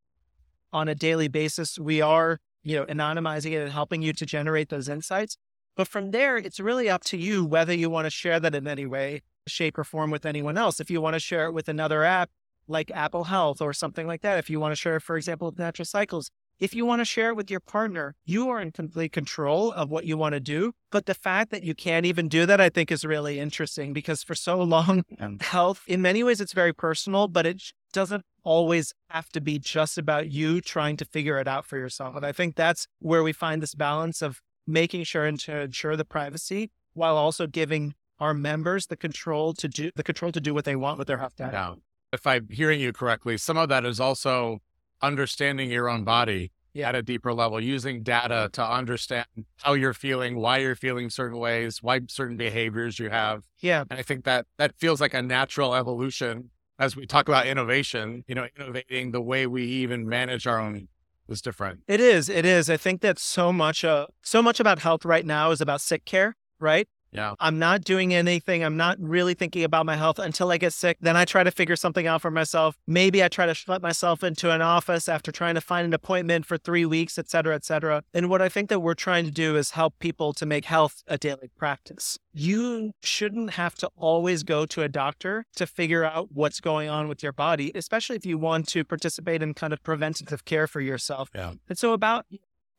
on 0.74 0.88
a 0.90 0.96
daily 0.96 1.28
basis, 1.28 1.80
we 1.80 2.02
are, 2.02 2.40
you 2.64 2.76
know, 2.76 2.86
anonymizing 2.86 3.52
it 3.52 3.62
and 3.62 3.72
helping 3.72 4.02
you 4.02 4.12
to 4.14 4.26
generate 4.26 4.70
those 4.70 4.90
insights. 4.90 5.38
But 5.76 5.88
from 5.88 6.12
there, 6.12 6.38
it's 6.38 6.60
really 6.60 6.90
up 6.90 7.04
to 7.06 7.18
you 7.18 7.46
whether 7.46 7.74
you 7.74 7.90
want 7.90 8.06
to 8.06 8.12
share 8.12 8.40
that 8.40 8.54
in 8.54 8.68
any 8.68 8.86
way, 8.86 9.22
shape, 9.48 9.78
or 9.78 9.84
form 9.84 10.12
with 10.12 10.26
anyone 10.26 10.58
else. 10.58 10.80
If 10.80 10.92
you 10.92 11.02
want 11.02 11.16
to 11.16 11.20
share 11.20 11.46
it 11.46 11.54
with 11.54 11.70
another 11.70 12.04
app 12.04 12.30
like 12.68 12.92
Apple 12.92 13.26
Health 13.26 13.62
or 13.62 13.74
something 13.74 14.08
like 14.08 14.22
that, 14.22 14.38
if 14.38 14.50
you 14.50 14.60
want 14.60 14.72
to 14.72 14.76
share 14.76 14.98
it, 14.98 15.02
for 15.02 15.18
example, 15.18 15.50
with 15.50 15.60
Natural 15.60 15.86
Cycles, 15.86 16.30
if 16.60 16.74
you 16.76 16.86
want 16.86 17.02
to 17.02 17.06
share 17.06 17.30
it 17.30 17.36
with 17.36 17.50
your 17.50 17.60
partner, 17.60 18.16
you 18.26 18.48
are 18.50 18.62
in 18.62 18.72
complete 18.72 19.12
control 19.12 19.72
of 19.72 19.90
what 19.90 20.06
you 20.06 20.16
want 20.16 20.34
to 20.34 20.40
do. 20.40 20.74
But 20.92 21.08
the 21.08 21.16
fact 21.16 21.50
that 21.52 21.64
you 21.64 21.74
can't 21.74 22.06
even 22.06 22.28
do 22.28 22.46
that, 22.46 22.62
I 22.62 22.70
think, 22.70 22.92
is 22.92 23.04
really 23.04 23.40
interesting 23.40 23.92
because 23.92 24.24
for 24.24 24.36
so 24.36 24.62
long, 24.62 25.04
health, 25.42 25.82
in 25.88 26.02
many 26.02 26.24
ways, 26.24 26.40
it's 26.40 26.54
very 26.54 26.72
personal, 26.72 27.28
but 27.28 27.46
it 27.46 27.62
doesn't 27.94 28.24
always 28.44 28.94
have 29.10 29.30
to 29.30 29.40
be 29.40 29.58
just 29.58 29.98
about 29.98 30.30
you 30.30 30.60
trying 30.60 30.98
to 30.98 31.06
figure 31.06 31.40
it 31.40 31.48
out 31.48 31.66
for 31.66 31.78
yourself. 31.78 32.16
And 32.16 32.26
I 32.26 32.32
think 32.34 32.56
that's 32.56 32.88
where 33.00 33.24
we 33.24 33.32
find 33.32 33.62
this 33.62 33.74
balance 33.76 34.22
of 34.22 34.42
making 34.68 35.06
sure 35.06 35.26
and 35.26 35.40
to 35.42 35.62
ensure 35.62 35.96
the 35.96 36.04
privacy 36.06 36.72
while 36.94 37.16
also 37.16 37.48
giving 37.48 37.94
our 38.20 38.34
members 38.34 38.88
the 38.88 38.96
control 38.98 39.54
to 39.54 39.68
do 39.68 39.92
the 39.96 40.04
control 40.04 40.32
to 40.32 40.42
do 40.42 40.54
what 40.54 40.66
they 40.66 40.76
want 40.76 40.98
with 41.00 41.08
their 41.08 41.18
health 41.18 41.36
data. 41.38 41.52
Yeah. 41.54 41.76
If 42.12 42.28
I'm 42.28 42.48
hearing 42.50 42.80
you 42.80 42.94
correctly, 42.94 43.38
some 43.38 43.58
of 43.58 43.70
that 43.70 43.86
is 43.86 44.00
also 44.00 44.60
understanding 45.02 45.72
your 45.72 45.90
own 45.90 46.04
body 46.04 46.52
Yeah. 46.74 46.90
at 46.90 46.96
a 46.96 47.02
deeper 47.02 47.34
level, 47.34 47.60
using 47.60 48.04
data 48.04 48.50
to 48.54 48.64
understand 48.66 49.26
how 49.64 49.74
you're 49.74 49.94
feeling, 49.94 50.36
why 50.38 50.60
you're 50.60 50.76
feeling 50.76 51.10
certain 51.10 51.38
ways, 51.40 51.82
why 51.84 52.02
certain 52.08 52.38
behaviors 52.38 53.00
you 53.00 53.10
have. 53.10 53.44
Yeah. 53.60 53.84
And 53.90 54.00
I 54.00 54.04
think 54.04 54.24
that 54.26 54.46
that 54.58 54.76
feels 54.78 55.02
like 55.02 55.14
a 55.14 55.22
natural 55.22 55.76
evolution 55.76 56.52
as 56.84 56.96
we 56.96 57.06
talk 57.06 57.28
about 57.28 57.48
innovation, 57.48 58.24
you 58.28 58.36
know, 58.36 58.48
innovating 58.60 59.12
the 59.12 59.22
way 59.22 59.48
we 59.48 59.64
even 59.64 60.08
manage 60.08 60.46
our 60.46 60.60
own 60.60 60.88
is 61.30 61.42
different. 61.42 61.80
It 61.88 62.02
is. 62.02 62.30
It 62.30 62.46
is. 62.46 62.70
I 62.70 62.78
think 62.78 63.02
that 63.02 63.18
so 63.18 63.54
much 63.54 63.84
uh 63.86 64.08
so 64.22 64.42
much 64.42 64.60
about 64.60 64.80
health 64.80 65.06
right 65.06 65.26
now 65.26 65.52
is 65.52 65.62
about 65.62 65.82
sick 65.82 66.06
care, 66.06 66.36
right? 66.60 66.88
Yeah. 67.14 67.36
I'm 67.40 67.60
not 67.60 67.84
doing 67.84 68.14
anything. 68.14 68.64
I'm 68.64 68.78
not 68.78 68.98
really 69.00 69.34
thinking 69.34 69.64
about 69.64 69.86
my 69.86 69.96
health 69.96 70.20
until 70.20 70.52
I 70.52 70.58
get 70.58 70.74
sick. 70.74 70.98
Then 71.00 71.16
I 71.16 71.26
try 71.26 71.44
to 71.44 71.52
figure 71.52 71.76
something 71.76 72.08
out 72.08 72.22
for 72.22 72.32
myself. 72.32 72.76
Maybe 72.88 73.24
I 73.24 73.28
try 73.28 73.46
to 73.46 73.54
shut 73.54 73.82
myself 73.82 74.24
into 74.24 74.52
an 74.52 74.62
office 74.62 75.08
after 75.08 75.32
trying 75.32 75.56
to 75.56 75.62
find 75.62 75.86
an 75.86 75.94
appointment 75.94 76.46
for 76.46 76.58
three 76.58 76.86
weeks, 76.86 77.18
et 77.18 77.30
cetera, 77.30 77.56
et 77.56 77.64
cetera. 77.64 78.04
And 78.14 78.30
what 78.30 78.42
I 78.42 78.50
think 78.50 78.70
that 78.70 78.80
we're 78.80 78.96
trying 78.96 79.26
to 79.26 79.32
do 79.32 79.56
is 79.56 79.72
help 79.72 80.00
people 80.00 80.34
to 80.34 80.46
make 80.46 80.66
health 80.66 81.04
a 81.08 81.18
daily 81.18 81.52
practice. 81.58 82.18
You 82.34 82.94
shouldn't 83.02 83.52
have 83.52 83.76
to 83.76 83.90
always 83.96 84.44
go 84.44 84.66
to 84.66 84.82
a 84.82 84.90
doctor 84.90 85.46
to 85.56 85.68
figure 85.68 86.04
out 86.04 86.30
what's 86.32 86.60
going 86.60 86.90
on 86.90 87.08
with 87.08 87.22
your 87.22 87.34
body, 87.34 87.72
especially 87.76 88.16
if 88.16 88.26
you 88.26 88.38
want 88.38 88.68
to 88.70 88.84
participate 88.84 89.44
in 89.44 89.54
kind 89.54 89.72
of 89.72 89.84
preventative 89.84 90.46
care 90.46 90.66
for 90.66 90.82
yourself. 90.82 91.30
Yeah. 91.36 91.54
And 91.70 91.78
so 91.78 91.94
about 91.94 92.26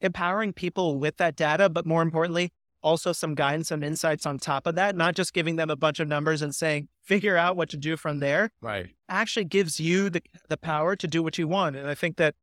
empowering 0.01 0.53
people 0.53 0.99
with 0.99 1.19
that 1.19 1.37
data, 1.37 1.69
but 1.69 1.87
more 1.87 2.03
importantly, 2.03 2.53
also 2.85 3.13
some 3.13 3.35
guidance 3.35 3.71
and 3.71 3.83
insights 3.83 4.27
on 4.27 4.39
top 4.39 4.67
of 4.67 4.75
that, 4.77 4.95
not 4.95 5.17
just 5.17 5.33
giving 5.33 5.57
them 5.57 5.71
a 5.71 5.77
bunch 5.77 5.99
of 5.99 6.07
numbers 6.07 6.43
and 6.43 6.55
saying, 6.55 6.87
figure 7.03 7.37
out 7.37 7.57
what 7.57 7.69
to 7.71 7.77
do 7.77 7.97
from 7.97 8.21
there, 8.21 8.51
Right. 8.61 8.91
actually 9.09 9.47
gives 9.47 9.81
you 9.81 10.11
the, 10.11 10.23
the 10.49 10.57
power 10.57 10.95
to 10.95 11.07
do 11.09 11.23
what 11.23 11.39
you 11.39 11.49
want. 11.49 11.75
And 11.77 11.89
I 11.89 11.95
think 11.95 12.17
that 12.19 12.35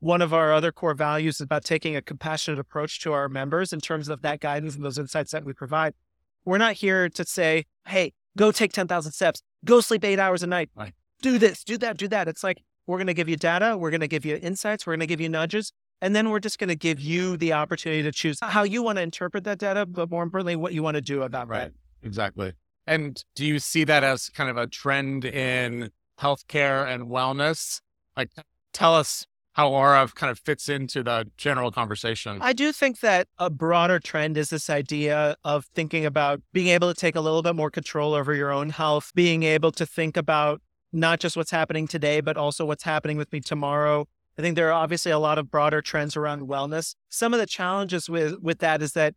one 0.00 0.22
of 0.22 0.32
our 0.32 0.52
other 0.52 0.72
core 0.72 0.94
values 0.94 1.36
is 1.36 1.40
about 1.42 1.64
taking 1.64 1.94
a 1.94 2.02
compassionate 2.02 2.58
approach 2.58 3.00
to 3.00 3.12
our 3.12 3.28
members 3.28 3.72
in 3.72 3.80
terms 3.80 4.08
of 4.08 4.22
that 4.22 4.40
guidance 4.40 4.74
and 4.74 4.82
those 4.84 4.98
insights 4.98 5.30
that 5.32 5.44
we 5.44 5.52
provide. 5.52 5.92
We're 6.46 6.58
not 6.58 6.72
here 6.74 7.10
to 7.10 7.24
say, 7.26 7.66
hey, 7.86 8.14
go 8.38 8.50
take 8.50 8.72
10,000 8.72 9.12
steps, 9.12 9.42
go 9.66 9.82
sleep 9.82 10.02
eight 10.04 10.18
hours 10.18 10.42
a 10.42 10.46
night, 10.46 10.70
Right. 10.74 10.94
do 11.20 11.36
this, 11.38 11.62
do 11.62 11.76
that, 11.78 11.98
do 11.98 12.08
that. 12.08 12.26
It's 12.26 12.42
like, 12.42 12.62
we're 12.86 12.96
going 12.96 13.06
to 13.08 13.14
give 13.14 13.28
you 13.28 13.36
data, 13.36 13.76
we're 13.76 13.90
going 13.90 14.00
to 14.00 14.08
give 14.08 14.24
you 14.24 14.36
insights, 14.42 14.86
we're 14.86 14.94
going 14.94 15.00
to 15.00 15.06
give 15.06 15.20
you 15.20 15.28
nudges, 15.28 15.72
and 16.00 16.14
then 16.14 16.30
we're 16.30 16.40
just 16.40 16.58
going 16.58 16.68
to 16.68 16.76
give 16.76 17.00
you 17.00 17.36
the 17.36 17.52
opportunity 17.52 18.02
to 18.02 18.12
choose 18.12 18.38
how 18.42 18.62
you 18.62 18.82
want 18.82 18.96
to 18.96 19.02
interpret 19.02 19.44
that 19.44 19.58
data, 19.58 19.86
but 19.86 20.10
more 20.10 20.22
importantly, 20.22 20.56
what 20.56 20.72
you 20.72 20.82
want 20.82 20.96
to 20.96 21.00
do 21.00 21.22
about 21.22 21.48
it. 21.48 21.50
Right. 21.50 21.72
Exactly. 22.02 22.52
And 22.86 23.22
do 23.34 23.44
you 23.44 23.58
see 23.58 23.84
that 23.84 24.02
as 24.02 24.30
kind 24.30 24.50
of 24.50 24.56
a 24.56 24.66
trend 24.66 25.24
in 25.24 25.90
healthcare 26.18 26.86
and 26.86 27.04
wellness? 27.04 27.80
Like, 28.16 28.30
tell 28.72 28.94
us 28.94 29.26
how 29.52 29.70
Oura 29.70 30.14
kind 30.14 30.30
of 30.30 30.38
fits 30.38 30.68
into 30.68 31.02
the 31.02 31.26
general 31.36 31.70
conversation. 31.70 32.38
I 32.40 32.52
do 32.52 32.72
think 32.72 33.00
that 33.00 33.28
a 33.38 33.50
broader 33.50 33.98
trend 33.98 34.36
is 34.38 34.50
this 34.50 34.70
idea 34.70 35.36
of 35.44 35.66
thinking 35.74 36.06
about 36.06 36.40
being 36.52 36.68
able 36.68 36.92
to 36.92 36.98
take 36.98 37.16
a 37.16 37.20
little 37.20 37.42
bit 37.42 37.56
more 37.56 37.70
control 37.70 38.14
over 38.14 38.34
your 38.34 38.52
own 38.52 38.70
health, 38.70 39.10
being 39.14 39.42
able 39.42 39.72
to 39.72 39.84
think 39.84 40.16
about 40.16 40.62
not 40.92 41.20
just 41.20 41.36
what's 41.36 41.50
happening 41.50 41.86
today, 41.86 42.20
but 42.20 42.36
also 42.36 42.64
what's 42.64 42.84
happening 42.84 43.16
with 43.16 43.32
me 43.32 43.40
tomorrow. 43.40 44.06
I 44.40 44.42
think 44.42 44.56
there 44.56 44.68
are 44.68 44.72
obviously 44.72 45.12
a 45.12 45.18
lot 45.18 45.36
of 45.36 45.50
broader 45.50 45.82
trends 45.82 46.16
around 46.16 46.48
wellness. 46.48 46.94
Some 47.10 47.34
of 47.34 47.40
the 47.40 47.44
challenges 47.46 48.08
with 48.08 48.38
with 48.40 48.60
that 48.60 48.80
is 48.80 48.94
that 48.94 49.14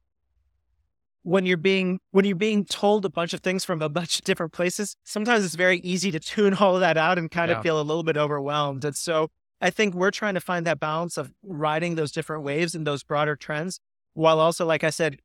when 1.21 1.45
you're 1.45 1.55
being 1.55 1.99
when 2.11 2.25
you're 2.25 2.35
being 2.35 2.65
told 2.65 3.05
a 3.05 3.09
bunch 3.09 3.33
of 3.33 3.39
things 3.39 3.63
from 3.63 3.81
a 3.81 3.87
bunch 3.87 4.17
of 4.19 4.25
different 4.25 4.51
places, 4.51 4.97
sometimes 5.05 5.45
it's 5.45 5.55
very 5.55 5.77
easy 5.79 6.11
to 6.11 6.19
tune 6.19 6.53
all 6.59 6.75
of 6.75 6.81
that 6.81 6.97
out 6.97 7.17
and 7.17 7.31
kind 7.31 7.49
Yeah. 7.49 7.57
of 7.57 7.63
feel 7.63 7.79
a 7.79 7.83
little 7.83 8.03
bit 8.03 8.17
overwhelmed. 8.17 8.83
And 8.83 8.95
so 8.95 9.29
I 9.61 9.69
think 9.69 9.95
we're 9.95 10.11
trying 10.11 10.33
to 10.33 10.41
find 10.41 10.67
that 10.67 10.81
balance 10.81 11.15
of 11.17 11.31
riding 11.41 11.95
those 11.95 12.11
different 12.11 12.43
waves 12.43 12.75
and 12.75 12.85
those 12.85 13.01
broader 13.03 13.37
trends, 13.37 13.79
while 14.13 14.41
also, 14.41 14.65
like 14.65 14.83
I 14.83 14.89
said, 14.89 15.19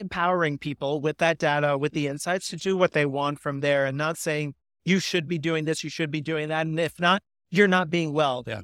empowering 0.00 0.56
people 0.56 1.02
with 1.02 1.18
that 1.18 1.36
data, 1.36 1.76
with 1.76 1.92
the 1.92 2.06
insights 2.06 2.48
to 2.48 2.56
do 2.56 2.74
what 2.74 2.92
they 2.92 3.04
want 3.04 3.38
from 3.38 3.60
there 3.60 3.84
and 3.84 3.98
not 3.98 4.16
saying 4.16 4.54
you 4.86 4.98
should 4.98 5.28
be 5.28 5.36
doing 5.38 5.66
this, 5.66 5.84
you 5.84 5.90
should 5.90 6.10
be 6.10 6.22
doing 6.22 6.48
that. 6.48 6.66
And 6.66 6.80
if 6.80 6.98
not, 6.98 7.22
you're 7.50 7.68
not 7.68 7.90
being 7.90 8.14
well. 8.14 8.44
Yeah. 8.46 8.62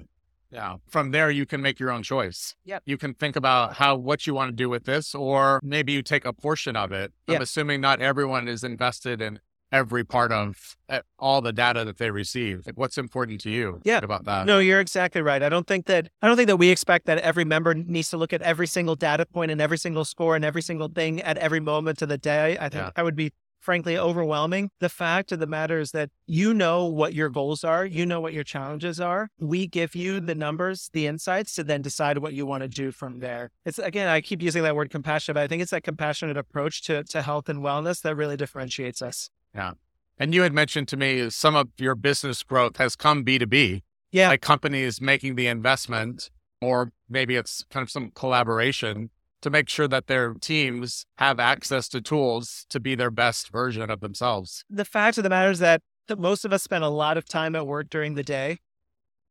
Yeah. 0.51 0.77
From 0.89 1.11
there, 1.11 1.31
you 1.31 1.45
can 1.47 1.61
make 1.61 1.79
your 1.79 1.91
own 1.91 2.03
choice. 2.03 2.55
Yep. 2.65 2.83
You 2.87 2.97
can 2.97 3.15
think 3.15 3.37
about 3.37 3.75
how, 3.75 3.97
what 3.97 4.27
you 4.27 4.35
want 4.35 4.51
to 4.51 4.57
do 4.57 4.69
with 4.69 4.85
this, 4.85 5.15
or 5.15 5.61
maybe 5.63 5.93
you 5.93 6.03
take 6.03 6.25
a 6.25 6.33
portion 6.33 6.75
of 6.77 6.91
it. 6.93 7.13
Yeah. 7.27 7.37
I'm 7.37 7.43
assuming 7.43 7.81
not 7.81 8.01
everyone 8.01 8.49
is 8.49 8.65
invested 8.65 9.21
in 9.21 9.41
every 9.71 10.03
part 10.03 10.33
of 10.33 10.77
uh, 10.89 11.01
all 11.19 11.43
the 11.43 11.53
data 11.53 11.85
that 11.85 11.99
they 11.99 12.11
receive. 12.11 12.63
Like 12.65 12.79
what's 12.79 12.97
important 12.97 13.43
to 13.43 13.51
you 13.51 13.83
Yeah. 13.85 14.01
about 14.03 14.25
that? 14.25 14.47
No, 14.47 14.59
you're 14.59 14.81
exactly 14.81 15.21
right. 15.21 15.43
I 15.43 15.51
don't 15.51 15.67
think 15.67 15.85
that 15.87 16.09
I 16.23 16.27
don't 16.27 16.37
think 16.39 16.47
that 16.47 16.57
we 16.57 16.71
expect 16.71 17.05
that 17.05 17.19
every 17.19 17.45
member 17.45 17.75
needs 17.75 18.09
to 18.11 18.17
look 18.17 18.33
at 18.33 18.41
every 18.41 18.67
single 18.67 18.95
data 18.95 19.27
point 19.27 19.51
and 19.51 19.61
every 19.61 19.77
single 19.77 20.07
score 20.07 20.35
and 20.37 20.45
every 20.47 20.63
single 20.63 20.89
thing 20.89 21.21
at 21.21 21.37
every 21.37 21.61
moment 21.61 22.01
of 22.01 22.09
the 22.09 22.17
day. 22.17 22.57
I 22.59 22.71
think 22.71 22.85
Yeah. 22.85 22.91
that 22.97 23.05
would 23.05 23.17
be 23.17 23.33
frankly 23.69 23.99
overwhelming. 23.99 24.71
The 24.81 24.89
fact 24.89 25.31
of 25.31 25.41
the 25.41 25.47
matter 25.47 25.79
is 25.79 25.91
that 25.91 26.09
you 26.27 26.55
know 26.55 26.87
what 26.87 27.13
your 27.13 27.29
goals 27.29 27.65
are, 27.65 27.85
you 27.85 28.07
know 28.07 28.19
what 28.19 28.33
your 28.33 28.43
challenges 28.43 28.99
are. 28.99 29.29
We 29.39 29.67
give 29.67 29.95
you 29.95 30.21
the 30.21 30.35
numbers, 30.35 30.89
the 30.95 31.07
insights 31.07 31.55
to 31.57 31.65
then 31.65 31.83
decide 31.83 32.17
what 32.17 32.33
you 32.33 32.47
want 32.47 32.63
to 32.63 32.69
do 32.69 32.91
from 32.93 33.19
there. 33.19 33.51
It's 33.67 33.79
again, 33.79 34.09
I 34.09 34.23
keep 34.23 34.41
using 34.41 34.63
that 34.63 34.75
word 34.75 34.89
compassionate, 34.89 35.35
but 35.35 35.43
I 35.43 35.49
think 35.49 35.61
it's 35.61 35.73
that 35.73 35.83
compassionate 35.83 36.39
approach 36.39 36.81
to 36.85 37.05
to 37.05 37.21
health 37.21 37.51
and 37.51 37.59
wellness 37.61 38.01
that 38.01 38.17
really 38.17 38.39
differentiates 38.39 39.03
us. 39.03 39.29
Yeah. 39.55 39.73
And 40.19 40.35
you 40.35 40.41
had 40.41 40.55
mentioned 40.55 40.89
to 40.89 40.97
me 40.97 41.29
some 41.29 41.55
of 41.55 41.69
your 41.77 41.95
business 41.95 42.43
growth 42.43 42.79
has 42.79 42.97
come 42.97 43.23
B2B, 43.23 43.83
Yeah. 44.13 44.29
like 44.31 44.41
companies 44.41 44.99
making 45.03 45.35
the 45.35 45.47
investment, 45.47 46.31
or 46.63 46.91
maybe 47.07 47.37
it's 47.37 47.67
kind 47.69 47.83
of 47.83 47.91
some 47.91 48.13
collaboration 48.13 49.11
to 49.43 49.51
make 49.51 49.69
sure 49.69 49.89
that 49.89 50.07
their 50.07 50.35
teams 50.35 51.07
have 51.19 51.39
access 51.39 51.89
to 51.89 52.01
tools 52.01 52.67
to 52.71 52.81
be 52.81 52.95
their 52.95 53.11
best 53.11 53.51
version 53.51 53.91
of 53.91 54.01
themselves. 54.01 54.65
the 54.69 54.85
fact 54.85 55.19
of 55.19 55.25
the 55.25 55.31
matter 55.31 55.51
is 55.51 55.59
that, 55.59 55.83
most 56.17 56.47
of 56.47 56.55
us 56.55 56.63
spend 56.63 56.83
a 56.83 56.89
lot 56.89 57.19
of 57.19 57.27
time 57.27 57.55
at 57.55 57.67
work 57.67 57.91
during 57.91 58.15
the 58.15 58.23
day 58.23 58.57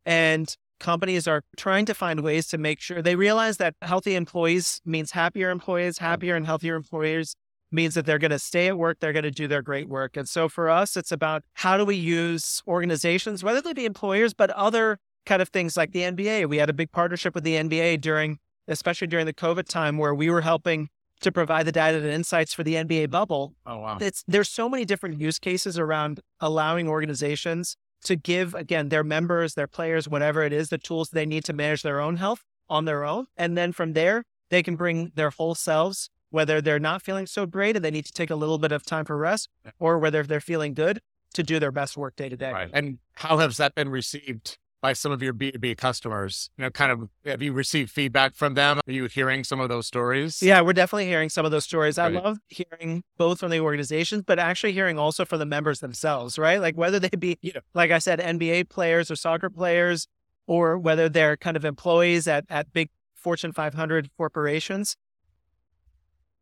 and 0.06 0.56
companies 0.80 1.28
are 1.28 1.44
trying 1.58 1.86
to 1.86 1.94
find 1.94 2.22
ways 2.22 2.48
to 2.48 2.58
make 2.58 2.80
sure 2.80 3.02
they 3.02 3.16
realize 3.16 3.58
that 3.58 3.74
healthy 3.82 4.16
employees 4.16 4.80
means 4.86 5.12
happier 5.12 5.50
employees 5.50 5.98
happier 5.98 6.36
and 6.36 6.46
healthier 6.46 6.76
employers 6.76 7.36
means 7.72 7.96
that 7.96 8.06
they're 8.06 8.20
going 8.20 8.32
to 8.32 8.40
stay 8.40 8.68
at 8.68 8.78
work 8.78 9.00
they're 9.00 9.14
going 9.14 9.24
to 9.24 9.32
do 9.32 9.48
their 9.48 9.62
great 9.62 9.90
work 9.90 10.16
and 10.16 10.30
so 10.30 10.48
for 10.48 10.70
us 10.70 10.96
it's 10.96 11.12
about 11.12 11.44
how 11.56 11.78
do 11.78 11.84
we 11.84 11.96
use 11.96 12.62
organizations 12.68 13.44
whether 13.44 13.62
they 13.62 13.74
be 13.74 13.86
employers 13.86 14.34
but 14.34 14.50
other 14.52 15.00
kind 15.26 15.42
of 15.42 15.50
things 15.50 15.76
like 15.76 15.92
the 15.92 16.02
nba 16.02 16.48
we 16.48 16.58
had 16.58 16.70
a 16.70 16.74
big 16.74 16.92
partnership 16.92 17.36
with 17.36 17.44
the 17.44 17.56
nba 17.56 18.00
during 18.00 18.38
especially 18.68 19.08
during 19.08 19.26
the 19.26 19.34
covid 19.34 19.68
time 19.68 19.98
where 19.98 20.14
we 20.14 20.30
were 20.30 20.42
helping 20.42 20.90
to 21.22 21.32
provide 21.32 21.66
the 21.66 21.72
data 21.72 21.98
and 21.98 22.06
insights 22.08 22.54
for 22.54 22.64
the 22.64 22.76
nba 22.76 23.10
bubble. 23.10 23.54
Oh, 23.66 23.80
wow. 23.80 23.98
it's 24.00 24.24
there's 24.28 24.50
so 24.50 24.70
many 24.70 24.86
different 24.86 25.20
use 25.20 25.40
cases 25.40 25.80
around 25.80 26.20
allowing 26.40 26.88
organizations 26.88 27.76
to 28.04 28.16
give 28.16 28.54
again 28.54 28.90
their 28.90 29.04
members 29.04 29.56
their 29.56 29.68
players 29.68 30.08
whatever 30.08 30.44
it 30.44 30.54
is 30.54 30.70
the 30.70 30.78
tools 30.78 31.10
they 31.10 31.26
need 31.26 31.44
to 31.46 31.54
manage 31.54 31.82
their 31.82 32.00
own 32.00 32.18
health 32.18 32.44
on 32.70 32.86
their 32.86 33.04
own. 33.04 33.28
And 33.36 33.58
then 33.58 33.72
from 33.72 33.94
there 33.94 34.24
they 34.50 34.62
can 34.64 34.76
bring 34.76 35.12
their 35.16 35.32
whole 35.32 35.56
selves 35.56 36.10
whether 36.30 36.62
they're 36.62 36.80
not 36.80 37.02
feeling 37.02 37.26
so 37.26 37.46
great 37.46 37.76
and 37.76 37.84
they 37.84 37.92
need 37.92 38.06
to 38.06 38.12
take 38.12 38.30
a 38.30 38.36
little 38.36 38.58
bit 38.58 38.72
of 38.72 38.86
time 38.86 39.06
for 39.06 39.18
rest 39.18 39.50
or 39.80 39.98
whether 39.98 40.24
they're 40.24 40.42
feeling 40.42 40.74
good 40.74 41.00
to 41.34 41.42
do 41.42 41.60
their 41.60 41.72
best 41.72 41.96
work 41.98 42.16
day 42.16 42.30
to 42.30 42.36
day. 42.38 42.52
And 42.74 43.00
how 43.14 43.38
has 43.38 43.58
that 43.58 43.76
been 43.76 43.90
received 43.90 44.58
by 44.82 44.94
some 44.94 45.12
of 45.12 45.22
your 45.22 45.34
B2B 45.34 45.78
customers? 45.78 46.50
You 46.58 46.64
know, 46.64 46.70
kind 46.70 46.92
of 46.92 47.10
have 47.26 47.42
you 47.42 47.54
received 47.54 47.92
feedback 47.92 48.36
from 48.36 48.54
them? 48.54 48.80
Are 48.88 48.92
you 48.92 49.06
hearing 49.06 49.44
some 49.44 49.60
of 49.60 49.70
those 49.70 49.88
stories? 49.88 50.42
Yeah, 50.42 50.62
we're 50.62 50.74
definitely 50.74 51.08
hearing 51.08 51.30
some 51.30 51.46
of 51.46 51.52
those 51.52 51.64
stories. 51.64 51.98
I 51.98 52.08
love 52.10 52.38
hearing 52.50 53.04
both 53.18 53.40
from 53.40 53.52
the 53.52 53.60
organizations, 53.60 54.24
but 54.26 54.40
actually 54.40 54.74
hearing 54.74 54.98
also 55.00 55.26
from 55.26 55.40
the 55.40 55.46
members 55.46 55.80
themselves, 55.80 56.38
right? 56.38 56.62
Like 56.62 56.76
whether 56.76 57.00
they 57.00 57.10
be, 57.10 57.38
Yeah. 57.42 57.60
like 57.74 57.92
I 57.92 58.00
said, 58.00 58.20
NBA 58.20 58.70
players 58.70 59.10
or 59.12 59.16
soccer 59.16 59.50
players, 59.50 60.08
or 60.46 60.78
whether 60.78 61.10
they're 61.10 61.36
kind 61.38 61.58
of 61.58 61.66
employees 61.66 62.28
at, 62.28 62.46
at 62.50 62.72
big 62.72 62.90
Fortune 63.16 63.52
500 63.52 64.10
corporations. 64.16 64.96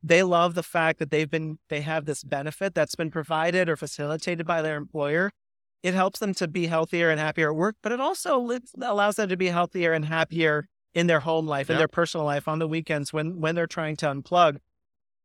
They 0.04 0.22
love 0.22 0.54
the 0.54 0.62
fact 0.62 1.00
that 1.00 1.10
they've 1.10 1.30
been, 1.30 1.58
they 1.70 1.82
have 1.82 2.06
this 2.06 2.24
benefit 2.24 2.75
that's 2.75 2.94
been 2.94 3.10
provided 3.10 3.68
or 3.68 3.75
facilitated 3.75 4.46
by 4.46 4.62
their 4.62 4.75
employer. 4.77 5.32
It 5.86 5.94
helps 5.94 6.20
them 6.20 6.34
to 6.36 6.48
be 6.48 6.65
healthier 6.65 7.12
and 7.12 7.20
happier 7.20 7.50
at 7.51 7.56
work, 7.56 7.75
but 7.84 7.92
it 7.92 8.00
also 8.00 8.39
lives- 8.39 8.74
allows 8.82 9.18
them 9.18 9.30
to 9.30 9.38
be 9.38 9.48
healthier 9.48 9.94
and 9.94 10.06
happier 10.06 10.68
in 10.96 11.06
their 11.08 11.20
home 11.20 11.46
life, 11.46 11.70
in 11.70 11.77
their 11.77 11.88
personal 11.88 12.25
life, 12.25 12.48
on 12.48 12.58
the 12.60 12.68
weekends 12.68 13.13
when 13.13 13.39
when 13.39 13.54
they're 13.56 13.68
trying 13.68 13.96
to 13.98 14.08
unplug. 14.08 14.58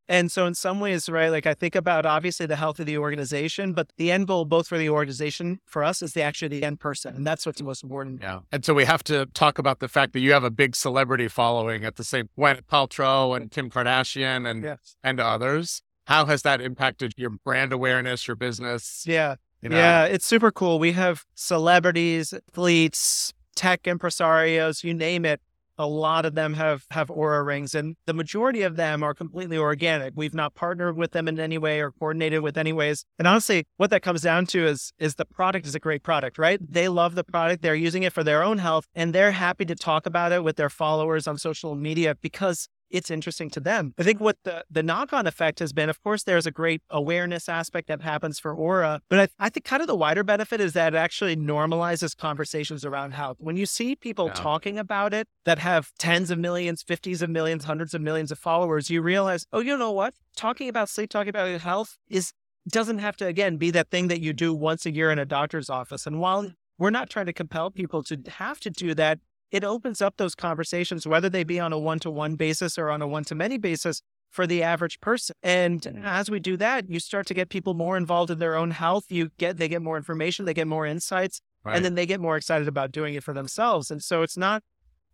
And 0.06 0.30
so, 0.30 0.44
in 0.44 0.54
some 0.54 0.80
ways, 0.80 1.08
right, 1.08 1.28
like 1.30 1.46
I 1.46 1.54
think 1.54 1.74
about 1.76 2.04
obviously 2.04 2.44
the 2.44 2.56
health 2.56 2.80
of 2.80 2.86
the 2.86 2.98
organization, 2.98 3.72
but 3.72 3.86
the 3.96 4.10
end 4.10 4.26
goal, 4.26 4.44
both 4.44 4.66
for 4.66 4.76
the 4.76 4.90
organization, 4.90 5.60
for 5.64 5.84
us, 5.84 6.02
is 6.02 6.12
the 6.12 6.20
actually 6.22 6.48
the 6.48 6.64
end 6.64 6.80
person, 6.80 7.14
and 7.14 7.24
that's 7.26 7.46
what's 7.46 7.62
most 7.62 7.82
important. 7.84 8.20
Yeah. 8.20 8.40
And 8.52 8.62
so 8.64 8.74
we 8.74 8.84
have 8.84 9.02
to 9.04 9.26
talk 9.32 9.58
about 9.58 9.78
the 9.78 9.88
fact 9.88 10.12
that 10.14 10.20
you 10.20 10.32
have 10.32 10.44
a 10.44 10.50
big 10.50 10.74
celebrity 10.76 11.28
following 11.28 11.84
at 11.84 11.94
the 11.96 12.04
same 12.04 12.28
Gwyneth 12.36 12.66
Paltrow 12.66 13.34
and 13.36 13.50
Kim 13.50 13.70
Kardashian 13.70 14.46
and 14.50 14.64
Yes. 14.64 14.96
and 15.02 15.20
others. 15.20 15.80
How 16.06 16.26
has 16.26 16.42
that 16.42 16.60
impacted 16.60 17.12
your 17.16 17.30
brand 17.30 17.72
awareness, 17.72 18.26
your 18.26 18.34
business? 18.36 19.04
Yeah. 19.06 19.36
You 19.62 19.68
know? 19.68 19.76
Yeah, 19.76 20.04
it's 20.04 20.26
super 20.26 20.50
cool. 20.50 20.78
We 20.78 20.92
have 20.92 21.24
celebrities, 21.34 22.32
athletes, 22.32 23.32
tech 23.54 23.82
impresarios, 23.82 24.82
you 24.84 24.94
name 24.94 25.24
it. 25.24 25.40
A 25.76 25.86
lot 25.86 26.26
of 26.26 26.34
them 26.34 26.54
have 26.54 26.84
have 26.90 27.08
Oura 27.08 27.44
rings, 27.44 27.74
and 27.74 27.96
the 28.04 28.12
majority 28.12 28.60
of 28.60 28.76
them 28.76 29.02
are 29.02 29.14
completely 29.14 29.56
organic. 29.56 30.12
We've 30.14 30.34
not 30.34 30.54
partnered 30.54 30.94
with 30.94 31.12
them 31.12 31.26
in 31.26 31.40
any 31.40 31.56
way 31.56 31.80
or 31.80 31.90
coordinated 31.90 32.42
with 32.42 32.58
any 32.58 32.74
ways. 32.74 33.06
And 33.18 33.26
honestly, 33.26 33.66
what 33.78 33.88
that 33.88 34.02
comes 34.02 34.20
down 34.20 34.44
to 34.46 34.66
is 34.66 34.92
is 34.98 35.14
the 35.14 35.24
product 35.24 35.66
is 35.66 35.74
a 35.74 35.80
great 35.80 36.02
product, 36.02 36.36
right? 36.36 36.60
They 36.60 36.88
love 36.88 37.14
the 37.14 37.24
product, 37.24 37.62
they're 37.62 37.74
using 37.74 38.02
it 38.02 38.12
for 38.12 38.22
their 38.22 38.42
own 38.42 38.58
health, 38.58 38.88
and 38.94 39.14
they're 39.14 39.32
happy 39.32 39.64
to 39.64 39.74
talk 39.74 40.04
about 40.04 40.32
it 40.32 40.44
with 40.44 40.56
their 40.56 40.68
followers 40.68 41.26
on 41.26 41.38
social 41.38 41.74
media 41.74 42.14
because 42.20 42.68
it's 42.90 43.10
interesting 43.10 43.50
to 43.50 43.60
them. 43.60 43.94
I 43.98 44.02
think 44.02 44.20
what 44.20 44.36
the, 44.44 44.64
the 44.70 44.82
knock 44.82 45.12
on 45.12 45.26
effect 45.26 45.58
has 45.60 45.72
been, 45.72 45.88
of 45.88 46.02
course, 46.02 46.24
there's 46.24 46.46
a 46.46 46.50
great 46.50 46.82
awareness 46.90 47.48
aspect 47.48 47.88
that 47.88 48.02
happens 48.02 48.38
for 48.38 48.54
Oura, 48.54 49.00
but 49.08 49.18
I, 49.20 49.46
I 49.46 49.48
think 49.48 49.64
kind 49.64 49.80
of 49.80 49.88
the 49.88 49.96
wider 49.96 50.24
benefit 50.24 50.60
is 50.60 50.72
that 50.74 50.94
it 50.94 50.96
actually 50.96 51.36
normalizes 51.36 52.16
conversations 52.16 52.84
around 52.84 53.12
health. 53.12 53.36
When 53.40 53.56
you 53.56 53.66
see 53.66 53.96
people 53.96 54.26
Yeah. 54.26 54.32
talking 54.34 54.78
about 54.78 55.14
it 55.14 55.28
that 55.44 55.58
have 55.58 55.92
tens 55.98 56.30
of 56.30 56.38
millions, 56.38 56.82
fifties 56.82 57.22
of 57.22 57.30
millions, 57.30 57.64
hundreds 57.64 57.94
of 57.94 58.00
millions 58.00 58.30
of 58.30 58.38
followers, 58.38 58.90
you 58.90 59.02
realize, 59.02 59.46
oh, 59.52 59.60
you 59.60 59.76
know 59.76 59.92
what? 59.92 60.14
Talking 60.36 60.68
about 60.68 60.88
sleep, 60.88 61.10
talking 61.10 61.30
about 61.30 61.48
your 61.48 61.58
health 61.58 61.96
is 62.08 62.32
doesn't 62.68 62.98
have 62.98 63.16
to 63.16 63.26
again 63.26 63.56
be 63.56 63.70
that 63.70 63.90
thing 63.90 64.08
that 64.08 64.20
you 64.20 64.32
do 64.32 64.52
once 64.54 64.84
a 64.84 64.90
year 64.92 65.10
in 65.10 65.18
a 65.18 65.24
doctor's 65.24 65.70
office. 65.70 66.06
And 66.06 66.20
while 66.20 66.52
we're 66.78 66.90
not 66.90 67.08
trying 67.10 67.26
to 67.26 67.32
compel 67.32 67.70
people 67.70 68.02
to 68.04 68.18
have 68.28 68.60
to 68.60 68.70
do 68.70 68.94
that, 68.94 69.18
it 69.50 69.64
opens 69.64 70.00
up 70.00 70.16
those 70.16 70.34
conversations, 70.34 71.06
whether 71.06 71.28
they 71.28 71.44
be 71.44 71.58
on 71.58 71.72
a 71.72 71.78
one 71.78 71.98
to 72.00 72.10
one 72.10 72.36
basis 72.36 72.78
or 72.78 72.90
on 72.90 73.02
a 73.02 73.06
one 73.06 73.24
to 73.24 73.34
many 73.34 73.58
basis 73.58 74.02
for 74.30 74.46
the 74.46 74.62
average 74.62 75.00
person. 75.00 75.34
And 75.42 75.82
mm. 75.82 76.04
as 76.04 76.30
we 76.30 76.38
do 76.38 76.56
that, 76.58 76.88
you 76.88 77.00
start 77.00 77.26
to 77.26 77.34
get 77.34 77.48
people 77.48 77.74
more 77.74 77.96
involved 77.96 78.30
in 78.30 78.38
their 78.38 78.56
own 78.56 78.70
health. 78.70 79.06
You 79.08 79.30
get, 79.38 79.56
they 79.56 79.68
get 79.68 79.82
more 79.82 79.96
information, 79.96 80.44
they 80.44 80.54
get 80.54 80.68
more 80.68 80.86
insights, 80.86 81.40
Right. 81.62 81.76
and 81.76 81.84
then 81.84 81.94
they 81.94 82.06
get 82.06 82.20
more 82.20 82.38
excited 82.38 82.68
about 82.68 82.90
doing 82.90 83.14
it 83.14 83.22
for 83.22 83.34
themselves. 83.34 83.90
And 83.90 84.02
so 84.02 84.22
it's 84.22 84.36
not, 84.36 84.62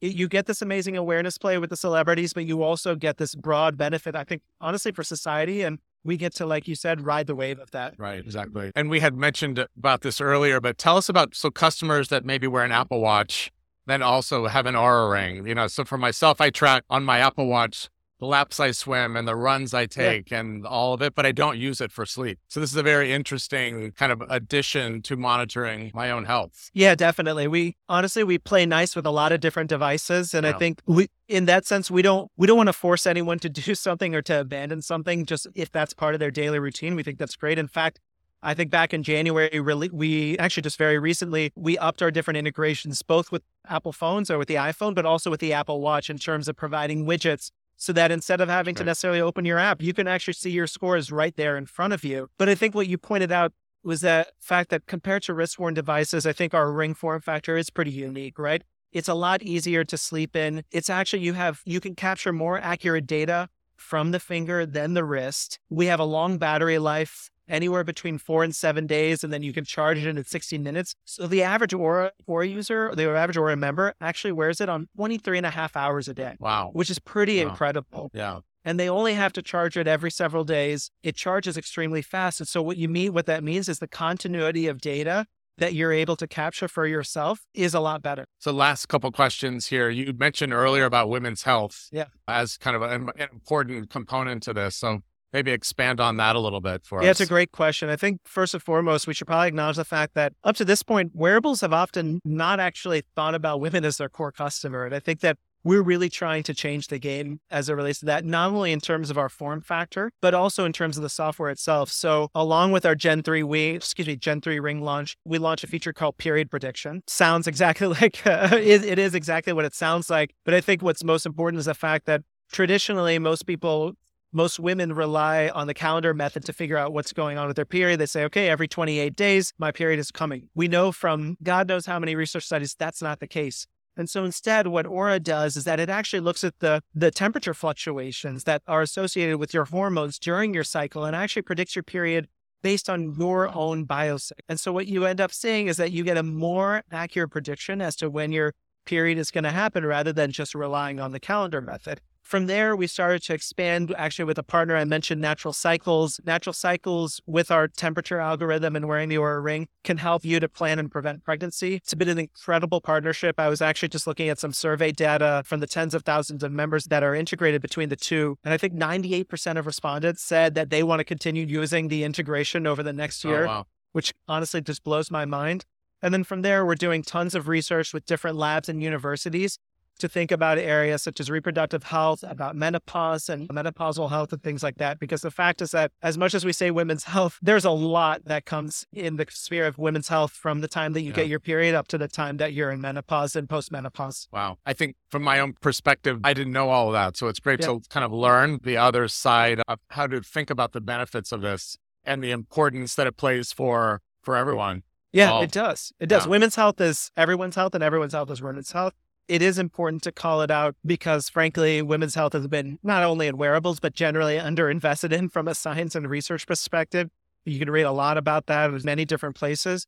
you 0.00 0.28
get 0.28 0.46
this 0.46 0.62
amazing 0.62 0.96
awareness 0.96 1.38
play 1.38 1.58
with 1.58 1.70
the 1.70 1.76
celebrities, 1.76 2.32
but 2.32 2.44
you 2.44 2.62
also 2.62 2.94
get 2.94 3.16
this 3.16 3.34
broad 3.34 3.76
benefit, 3.76 4.14
I 4.14 4.22
think, 4.22 4.42
honestly, 4.60 4.92
for 4.92 5.02
society. 5.02 5.62
And 5.62 5.80
we 6.04 6.16
get 6.16 6.34
to, 6.36 6.46
like 6.46 6.68
you 6.68 6.76
said, 6.76 7.04
ride 7.04 7.26
the 7.26 7.34
wave 7.34 7.58
of 7.58 7.72
that. 7.72 7.94
Right, 7.98 8.20
exactly. 8.20 8.70
And 8.76 8.90
we 8.90 9.00
had 9.00 9.16
mentioned 9.16 9.66
about 9.76 10.02
this 10.02 10.20
earlier, 10.20 10.60
but 10.60 10.78
tell 10.78 10.96
us 10.96 11.08
about 11.08 11.34
so 11.34 11.50
customers 11.50 12.08
that 12.10 12.24
maybe 12.24 12.46
wear 12.46 12.62
an 12.62 12.70
Apple 12.70 13.00
Watch, 13.00 13.50
then 13.86 14.02
also 14.02 14.46
have 14.46 14.66
an 14.66 14.74
Oura 14.74 15.10
ring. 15.10 15.46
You 15.46 15.54
know, 15.54 15.66
so 15.66 15.84
for 15.84 15.98
myself, 15.98 16.40
I 16.40 16.50
track 16.50 16.84
on 16.90 17.04
my 17.04 17.18
Apple 17.18 17.46
Watch 17.46 17.88
the 18.18 18.26
laps 18.26 18.58
I 18.58 18.70
swim 18.70 19.16
and 19.16 19.28
the 19.28 19.36
runs 19.36 19.74
I 19.74 19.86
take 19.86 20.32
and 20.32 20.66
all 20.66 20.94
of 20.94 21.02
it, 21.02 21.14
but 21.14 21.26
I 21.26 21.32
don't 21.32 21.58
use 21.58 21.80
it 21.80 21.92
for 21.92 22.06
sleep. 22.06 22.38
So 22.48 22.60
this 22.60 22.70
is 22.70 22.76
a 22.76 22.82
very 22.82 23.12
interesting 23.12 23.92
kind 23.92 24.10
of 24.10 24.22
addition 24.30 25.02
to 25.02 25.16
monitoring 25.16 25.90
my 25.94 26.10
own 26.10 26.24
health. 26.24 26.70
Yeah, 26.72 26.94
definitely. 26.94 27.46
We 27.46 27.76
honestly 27.88 28.24
we 28.24 28.38
play 28.38 28.64
nice 28.64 28.96
with 28.96 29.04
a 29.06 29.10
lot 29.10 29.32
of 29.32 29.40
different 29.40 29.68
devices 29.68 30.32
and 30.32 30.44
Yeah. 30.44 30.54
I 30.54 30.58
think 30.58 30.80
we 30.86 31.08
in 31.28 31.44
that 31.46 31.66
sense 31.66 31.90
we 31.90 32.02
don't 32.02 32.30
we 32.36 32.46
don't 32.46 32.56
want 32.56 32.68
to 32.68 32.72
force 32.72 33.06
anyone 33.06 33.38
to 33.40 33.48
do 33.48 33.74
something 33.86 34.14
or 34.14 34.22
to 34.22 34.40
abandon 34.40 34.80
something 34.80 35.26
just 35.26 35.46
if 35.54 35.70
that's 35.70 35.92
part 35.92 36.14
of 36.14 36.20
their 36.20 36.30
daily 36.30 36.58
routine. 36.58 36.94
We 36.94 37.02
think 37.02 37.18
that's 37.18 37.36
great. 37.36 37.58
In 37.58 37.68
fact, 37.68 38.00
I 38.46 38.54
think 38.54 38.70
back 38.70 38.94
in 38.94 39.02
January, 39.02 39.58
really, 39.58 39.90
we 39.92 40.38
actually 40.38 40.62
just 40.62 40.78
very 40.78 41.00
recently 41.00 41.52
we 41.56 41.76
upped 41.78 42.00
our 42.00 42.12
different 42.12 42.38
integrations, 42.38 43.02
both 43.02 43.32
with 43.32 43.42
Apple 43.68 43.92
phones 43.92 44.30
or 44.30 44.38
with 44.38 44.46
the 44.46 44.54
iPhone, 44.54 44.94
but 44.94 45.04
also 45.04 45.30
with 45.32 45.40
the 45.40 45.52
Apple 45.52 45.80
Watch 45.80 46.08
in 46.08 46.16
terms 46.16 46.46
of 46.46 46.54
providing 46.54 47.04
widgets 47.04 47.50
so 47.76 47.92
that 47.92 48.12
instead 48.12 48.40
of 48.40 48.48
having 48.48 48.76
to 48.76 48.84
necessarily 48.84 49.20
open 49.20 49.44
your 49.44 49.58
app, 49.58 49.82
you 49.82 49.92
can 49.92 50.06
actually 50.06 50.34
see 50.34 50.50
your 50.50 50.68
scores 50.68 51.10
right 51.10 51.34
there 51.34 51.56
in 51.56 51.66
front 51.66 51.92
of 51.92 52.04
you. 52.04 52.28
But 52.38 52.48
I 52.48 52.54
think 52.54 52.76
what 52.76 52.86
you 52.86 52.96
pointed 52.96 53.32
out 53.32 53.52
was 53.82 54.00
that 54.02 54.28
fact 54.38 54.70
that 54.70 54.86
compared 54.86 55.24
to 55.24 55.34
wrist 55.34 55.58
worn 55.58 55.74
devices, 55.74 56.24
I 56.24 56.32
think 56.32 56.54
our 56.54 56.70
ring 56.70 56.94
form 56.94 57.20
factor 57.22 57.56
is 57.56 57.68
pretty 57.68 57.90
unique, 57.90 58.38
right? 58.38 58.62
It's 58.92 59.08
a 59.08 59.14
lot 59.14 59.42
easier 59.42 59.82
to 59.82 59.98
sleep 59.98 60.36
in. 60.36 60.62
It's 60.70 60.88
actually, 60.88 61.22
you 61.22 61.32
have, 61.32 61.62
you 61.64 61.80
can 61.80 61.96
capture 61.96 62.32
more 62.32 62.60
accurate 62.60 63.08
data 63.08 63.48
from 63.74 64.12
the 64.12 64.20
finger 64.20 64.64
than 64.64 64.94
the 64.94 65.04
wrist. 65.04 65.58
We 65.68 65.86
have 65.86 66.00
a 66.00 66.04
long 66.04 66.38
battery 66.38 66.78
life, 66.78 67.28
anywhere 67.48 67.84
between 67.84 68.18
four 68.18 68.42
and 68.44 68.54
seven 68.54 68.86
days, 68.86 69.22
and 69.24 69.32
then 69.32 69.42
you 69.42 69.52
can 69.52 69.64
charge 69.64 69.98
it 69.98 70.06
in 70.06 70.22
16 70.24 70.62
minutes. 70.62 70.94
So 71.04 71.26
the 71.26 71.42
average 71.42 71.72
Oura, 71.72 72.10
Oura 72.28 72.50
user, 72.50 72.92
the 72.94 73.08
average 73.10 73.36
Oura 73.36 73.58
member 73.58 73.94
actually 74.00 74.32
wears 74.32 74.60
it 74.60 74.68
on 74.68 74.88
23 74.96 75.38
and 75.38 75.46
a 75.46 75.50
half 75.50 75.76
hours 75.76 76.08
a 76.08 76.14
day, 76.14 76.36
Wow. 76.40 76.70
which 76.72 76.90
is 76.90 76.98
pretty 76.98 77.42
Wow. 77.42 77.50
incredible. 77.50 78.10
Yeah. 78.12 78.40
and 78.68 78.80
they 78.80 78.88
only 78.88 79.14
have 79.14 79.32
to 79.32 79.42
charge 79.42 79.76
it 79.76 79.86
every 79.86 80.10
several 80.10 80.42
days. 80.42 80.90
It 81.04 81.14
charges 81.14 81.56
extremely 81.56 82.02
fast. 82.02 82.40
And 82.40 82.48
so 82.48 82.60
what 82.60 82.76
you 82.76 82.88
mean, 82.88 83.12
what 83.12 83.26
that 83.26 83.44
means 83.44 83.68
is 83.68 83.78
the 83.78 83.86
continuity 83.86 84.66
of 84.66 84.80
data 84.80 85.26
that 85.58 85.72
you're 85.72 85.92
able 85.92 86.16
to 86.16 86.26
capture 86.26 86.66
for 86.66 86.84
yourself 86.84 87.46
is 87.54 87.74
a 87.74 87.80
lot 87.80 88.02
better. 88.02 88.26
So, 88.40 88.50
last 88.50 88.86
couple 88.86 89.10
questions 89.12 89.68
here. 89.68 89.88
You 89.88 90.12
mentioned 90.12 90.52
earlier 90.52 90.84
about 90.84 91.08
women's 91.08 91.44
health, 91.44 91.88
yeah. 91.92 92.06
as 92.26 92.56
kind 92.58 92.74
of 92.74 92.82
an, 92.82 93.08
an 93.16 93.28
important 93.32 93.88
component 93.88 94.42
to 94.42 94.52
this. 94.52 94.74
So, 94.74 95.00
maybe 95.36 95.52
expand 95.52 96.00
on 96.00 96.16
that 96.16 96.34
a 96.34 96.40
little 96.40 96.62
bit 96.62 96.82
for 96.86 96.96
yeah, 96.96 97.00
us. 97.00 97.04
Yeah, 97.04 97.10
it's 97.10 97.20
a 97.20 97.26
great 97.26 97.52
question. 97.52 97.90
I 97.90 97.96
think 97.96 98.20
first 98.24 98.54
and 98.54 98.62
foremost, 98.62 99.06
we 99.06 99.12
should 99.12 99.26
probably 99.26 99.48
acknowledge 99.48 99.76
the 99.76 99.84
fact 99.84 100.14
that 100.14 100.32
up 100.42 100.56
to 100.56 100.64
this 100.64 100.82
point, 100.82 101.12
wearables 101.14 101.60
have 101.60 101.74
often 101.74 102.20
not 102.24 102.58
actually 102.58 103.02
thought 103.14 103.34
about 103.34 103.60
women 103.60 103.84
as 103.84 103.98
their 103.98 104.08
core 104.08 104.32
customer. 104.32 104.86
And 104.86 104.94
I 104.94 104.98
think 104.98 105.20
that 105.20 105.36
we're 105.62 105.82
really 105.82 106.08
trying 106.08 106.42
to 106.44 106.54
change 106.54 106.86
the 106.86 106.98
game 106.98 107.40
as 107.50 107.68
it 107.68 107.74
relates 107.74 107.98
to 107.98 108.06
that, 108.06 108.24
not 108.24 108.50
only 108.50 108.72
in 108.72 108.80
terms 108.80 109.10
of 109.10 109.18
our 109.18 109.28
form 109.28 109.60
factor, 109.60 110.10
but 110.22 110.32
also 110.32 110.64
in 110.64 110.72
terms 110.72 110.96
of 110.96 111.02
the 111.02 111.10
software 111.10 111.50
itself. 111.50 111.90
So 111.90 112.28
along 112.34 112.72
with 112.72 112.86
our 112.86 112.94
Gen 112.94 113.22
3 113.22 113.42
we 113.42 113.64
excuse 113.66 114.06
me, 114.06 114.16
Gen 114.16 114.40
3 114.40 114.58
ring 114.58 114.80
launch, 114.80 115.16
we 115.26 115.36
launched 115.36 115.64
a 115.64 115.66
feature 115.66 115.92
called 115.92 116.16
period 116.16 116.50
prediction. 116.50 117.02
Sounds 117.08 117.46
exactly 117.46 117.88
like 118.00 118.26
uh, 118.26 118.48
it, 118.52 118.84
it 118.84 118.98
is 118.98 119.14
exactly 119.14 119.52
what 119.52 119.66
it 119.66 119.74
sounds 119.74 120.08
like. 120.08 120.34
But 120.46 120.54
I 120.54 120.62
think 120.62 120.82
what's 120.82 121.04
most 121.04 121.26
important 121.26 121.58
is 121.58 121.66
the 121.66 121.74
fact 121.74 122.06
that 122.06 122.22
traditionally 122.50 123.18
most 123.18 123.46
people 123.46 123.94
most 124.36 124.60
women 124.60 124.92
rely 124.92 125.48
on 125.48 125.66
the 125.66 125.72
calendar 125.72 126.12
method 126.12 126.44
to 126.44 126.52
figure 126.52 126.76
out 126.76 126.92
what's 126.92 127.14
going 127.14 127.38
on 127.38 127.46
with 127.46 127.56
their 127.56 127.64
period. 127.64 127.98
They 127.98 128.06
say, 128.06 128.22
okay, 128.24 128.50
every 128.50 128.68
28 128.68 129.16
days, 129.16 129.54
my 129.56 129.72
period 129.72 129.98
is 129.98 130.10
coming. 130.10 130.50
We 130.54 130.68
know 130.68 130.92
from 130.92 131.38
God 131.42 131.66
knows 131.66 131.86
how 131.86 131.98
many 131.98 132.14
research 132.14 132.44
studies 132.44 132.76
that's 132.78 133.00
not 133.00 133.18
the 133.20 133.26
case. 133.26 133.66
And 133.96 134.10
so 134.10 134.24
instead, 134.24 134.66
what 134.66 134.84
Oura 134.84 135.22
does 135.22 135.56
is 135.56 135.64
that 135.64 135.80
it 135.80 135.88
actually 135.88 136.20
looks 136.20 136.44
at 136.44 136.58
the, 136.58 136.82
the 136.94 137.10
temperature 137.10 137.54
fluctuations 137.54 138.44
that 138.44 138.60
are 138.68 138.82
associated 138.82 139.38
with 139.38 139.54
your 139.54 139.64
hormones 139.64 140.18
during 140.18 140.52
your 140.52 140.64
cycle 140.64 141.06
and 141.06 141.16
actually 141.16 141.40
predicts 141.40 141.74
your 141.74 141.82
period 141.82 142.28
based 142.62 142.90
on 142.90 143.14
your 143.18 143.54
own 143.56 143.86
biosync. 143.86 144.32
And 144.50 144.60
so 144.60 144.70
what 144.70 144.86
you 144.86 145.06
end 145.06 145.18
up 145.18 145.32
seeing 145.32 145.66
is 145.66 145.78
that 145.78 145.92
you 145.92 146.04
get 146.04 146.18
a 146.18 146.22
more 146.22 146.82
accurate 146.92 147.30
prediction 147.30 147.80
as 147.80 147.96
to 147.96 148.10
when 148.10 148.32
your 148.32 148.52
period 148.84 149.16
is 149.16 149.30
going 149.30 149.44
to 149.44 149.50
happen 149.50 149.86
rather 149.86 150.12
than 150.12 150.30
just 150.30 150.54
relying 150.54 151.00
on 151.00 151.12
the 151.12 151.20
calendar 151.20 151.62
method. 151.62 152.02
From 152.26 152.46
there, 152.46 152.74
we 152.74 152.88
started 152.88 153.22
to 153.22 153.34
expand 153.34 153.94
actually 153.96 154.24
with 154.24 154.36
a 154.36 154.42
partner. 154.42 154.74
I 154.74 154.84
mentioned 154.84 155.20
Natural 155.20 155.52
Cycles. 155.52 156.20
Natural 156.26 156.52
Cycles, 156.52 157.20
with 157.24 157.52
our 157.52 157.68
temperature 157.68 158.18
algorithm 158.18 158.74
and 158.74 158.88
wearing 158.88 159.08
the 159.08 159.14
Oura 159.14 159.40
Ring, 159.40 159.68
can 159.84 159.98
help 159.98 160.24
you 160.24 160.40
to 160.40 160.48
plan 160.48 160.80
and 160.80 160.90
prevent 160.90 161.22
pregnancy. 161.22 161.76
It's 161.76 161.94
been 161.94 162.08
an 162.08 162.18
incredible 162.18 162.80
partnership. 162.80 163.38
I 163.38 163.48
was 163.48 163.62
actually 163.62 163.90
just 163.90 164.08
looking 164.08 164.28
at 164.28 164.40
some 164.40 164.52
survey 164.52 164.90
data 164.90 165.44
from 165.46 165.60
the 165.60 165.68
tens 165.68 165.94
of 165.94 166.02
thousands 166.02 166.42
of 166.42 166.50
members 166.50 166.86
that 166.86 167.04
are 167.04 167.14
integrated 167.14 167.62
between 167.62 167.90
the 167.90 167.96
two. 167.96 168.36
And 168.42 168.52
I 168.52 168.56
think 168.56 168.74
98% 168.74 169.56
of 169.56 169.64
respondents 169.64 170.20
said 170.20 170.56
that 170.56 170.70
they 170.70 170.82
want 170.82 170.98
to 170.98 171.04
continue 171.04 171.46
using 171.46 171.86
the 171.86 172.02
integration 172.02 172.66
over 172.66 172.82
the 172.82 172.92
next 172.92 173.24
Oh, 173.24 173.28
year, 173.28 173.46
wow. 173.46 173.66
which 173.92 174.12
honestly 174.26 174.60
just 174.60 174.82
blows 174.82 175.12
my 175.12 175.26
mind. 175.26 175.64
And 176.02 176.12
then 176.12 176.24
from 176.24 176.42
there, 176.42 176.66
we're 176.66 176.74
doing 176.74 177.02
tons 177.02 177.36
of 177.36 177.46
research 177.46 177.94
with 177.94 178.04
different 178.04 178.36
labs 178.36 178.68
and 178.68 178.82
universities 178.82 179.58
to 179.98 180.08
think 180.08 180.30
about 180.30 180.58
areas 180.58 181.02
such 181.02 181.20
as 181.20 181.30
reproductive 181.30 181.84
health, 181.84 182.22
about 182.22 182.56
menopause 182.56 183.28
and 183.28 183.48
menopausal 183.48 184.10
health 184.10 184.32
and 184.32 184.42
things 184.42 184.62
like 184.62 184.76
that. 184.78 184.98
Because 184.98 185.22
the 185.22 185.30
fact 185.30 185.62
is 185.62 185.70
that 185.72 185.92
as 186.02 186.16
much 186.18 186.34
as 186.34 186.44
we 186.44 186.52
say 186.52 186.70
women's 186.70 187.04
health, 187.04 187.38
there's 187.42 187.64
a 187.64 187.70
lot 187.70 188.24
that 188.26 188.44
comes 188.44 188.86
in 188.92 189.16
the 189.16 189.26
sphere 189.30 189.66
of 189.66 189.78
women's 189.78 190.08
health 190.08 190.32
from 190.32 190.60
the 190.60 190.68
time 190.68 190.92
that 190.92 191.02
you 191.02 191.10
Yeah. 191.10 191.16
get 191.16 191.28
your 191.28 191.40
period 191.40 191.74
up 191.74 191.88
to 191.88 191.98
the 191.98 192.08
time 192.08 192.36
that 192.38 192.52
you're 192.52 192.70
in 192.70 192.80
menopause 192.80 193.34
and 193.36 193.48
postmenopause. 193.48 194.28
Wow. 194.32 194.58
I 194.66 194.72
think 194.72 194.96
from 195.10 195.22
my 195.22 195.38
own 195.40 195.54
perspective, 195.60 196.20
I 196.24 196.34
didn't 196.34 196.52
know 196.52 196.70
all 196.70 196.88
of 196.88 196.92
that. 196.92 197.16
So 197.16 197.28
it's 197.28 197.40
great 197.40 197.60
Yeah. 197.60 197.66
to 197.66 197.80
kind 197.88 198.04
of 198.04 198.12
learn 198.12 198.60
the 198.62 198.76
other 198.76 199.08
side 199.08 199.60
of 199.68 199.78
how 199.90 200.06
to 200.06 200.20
think 200.20 200.50
about 200.50 200.72
the 200.72 200.80
benefits 200.80 201.32
of 201.32 201.40
this 201.40 201.76
and 202.04 202.22
the 202.22 202.30
importance 202.30 202.94
that 202.94 203.06
it 203.06 203.16
plays 203.16 203.52
for 203.52 204.00
for 204.22 204.36
everyone. 204.36 204.82
Yeah, 205.12 205.40
it 205.40 205.52
does. 205.52 205.92
It 206.00 206.06
does. 206.08 206.24
yeah. 206.24 206.30
Women's 206.30 206.56
health 206.56 206.80
is 206.80 207.10
everyone's 207.16 207.54
health, 207.54 207.74
and 207.74 207.82
everyone's 207.82 208.12
health 208.12 208.30
is 208.30 208.42
women's 208.42 208.72
health. 208.72 208.92
It 209.28 209.42
is 209.42 209.58
important 209.58 210.02
to 210.04 210.12
call 210.12 210.42
it 210.42 210.50
out 210.52 210.76
because, 210.84 211.28
frankly, 211.28 211.82
women's 211.82 212.14
health 212.14 212.32
has 212.32 212.46
been 212.46 212.78
not 212.84 213.02
only 213.02 213.26
in 213.26 213.36
wearables, 213.36 213.80
but 213.80 213.92
generally 213.92 214.36
underinvested 214.36 215.12
in 215.12 215.28
from 215.28 215.48
a 215.48 215.54
science 215.54 215.96
and 215.96 216.08
research 216.08 216.46
perspective. 216.46 217.10
You 217.44 217.58
can 217.58 217.70
read 217.70 217.82
a 217.82 217.92
lot 217.92 218.18
about 218.18 218.46
that 218.46 218.70
in 218.70 218.80
many 218.84 219.04
different 219.04 219.34
places. 219.34 219.86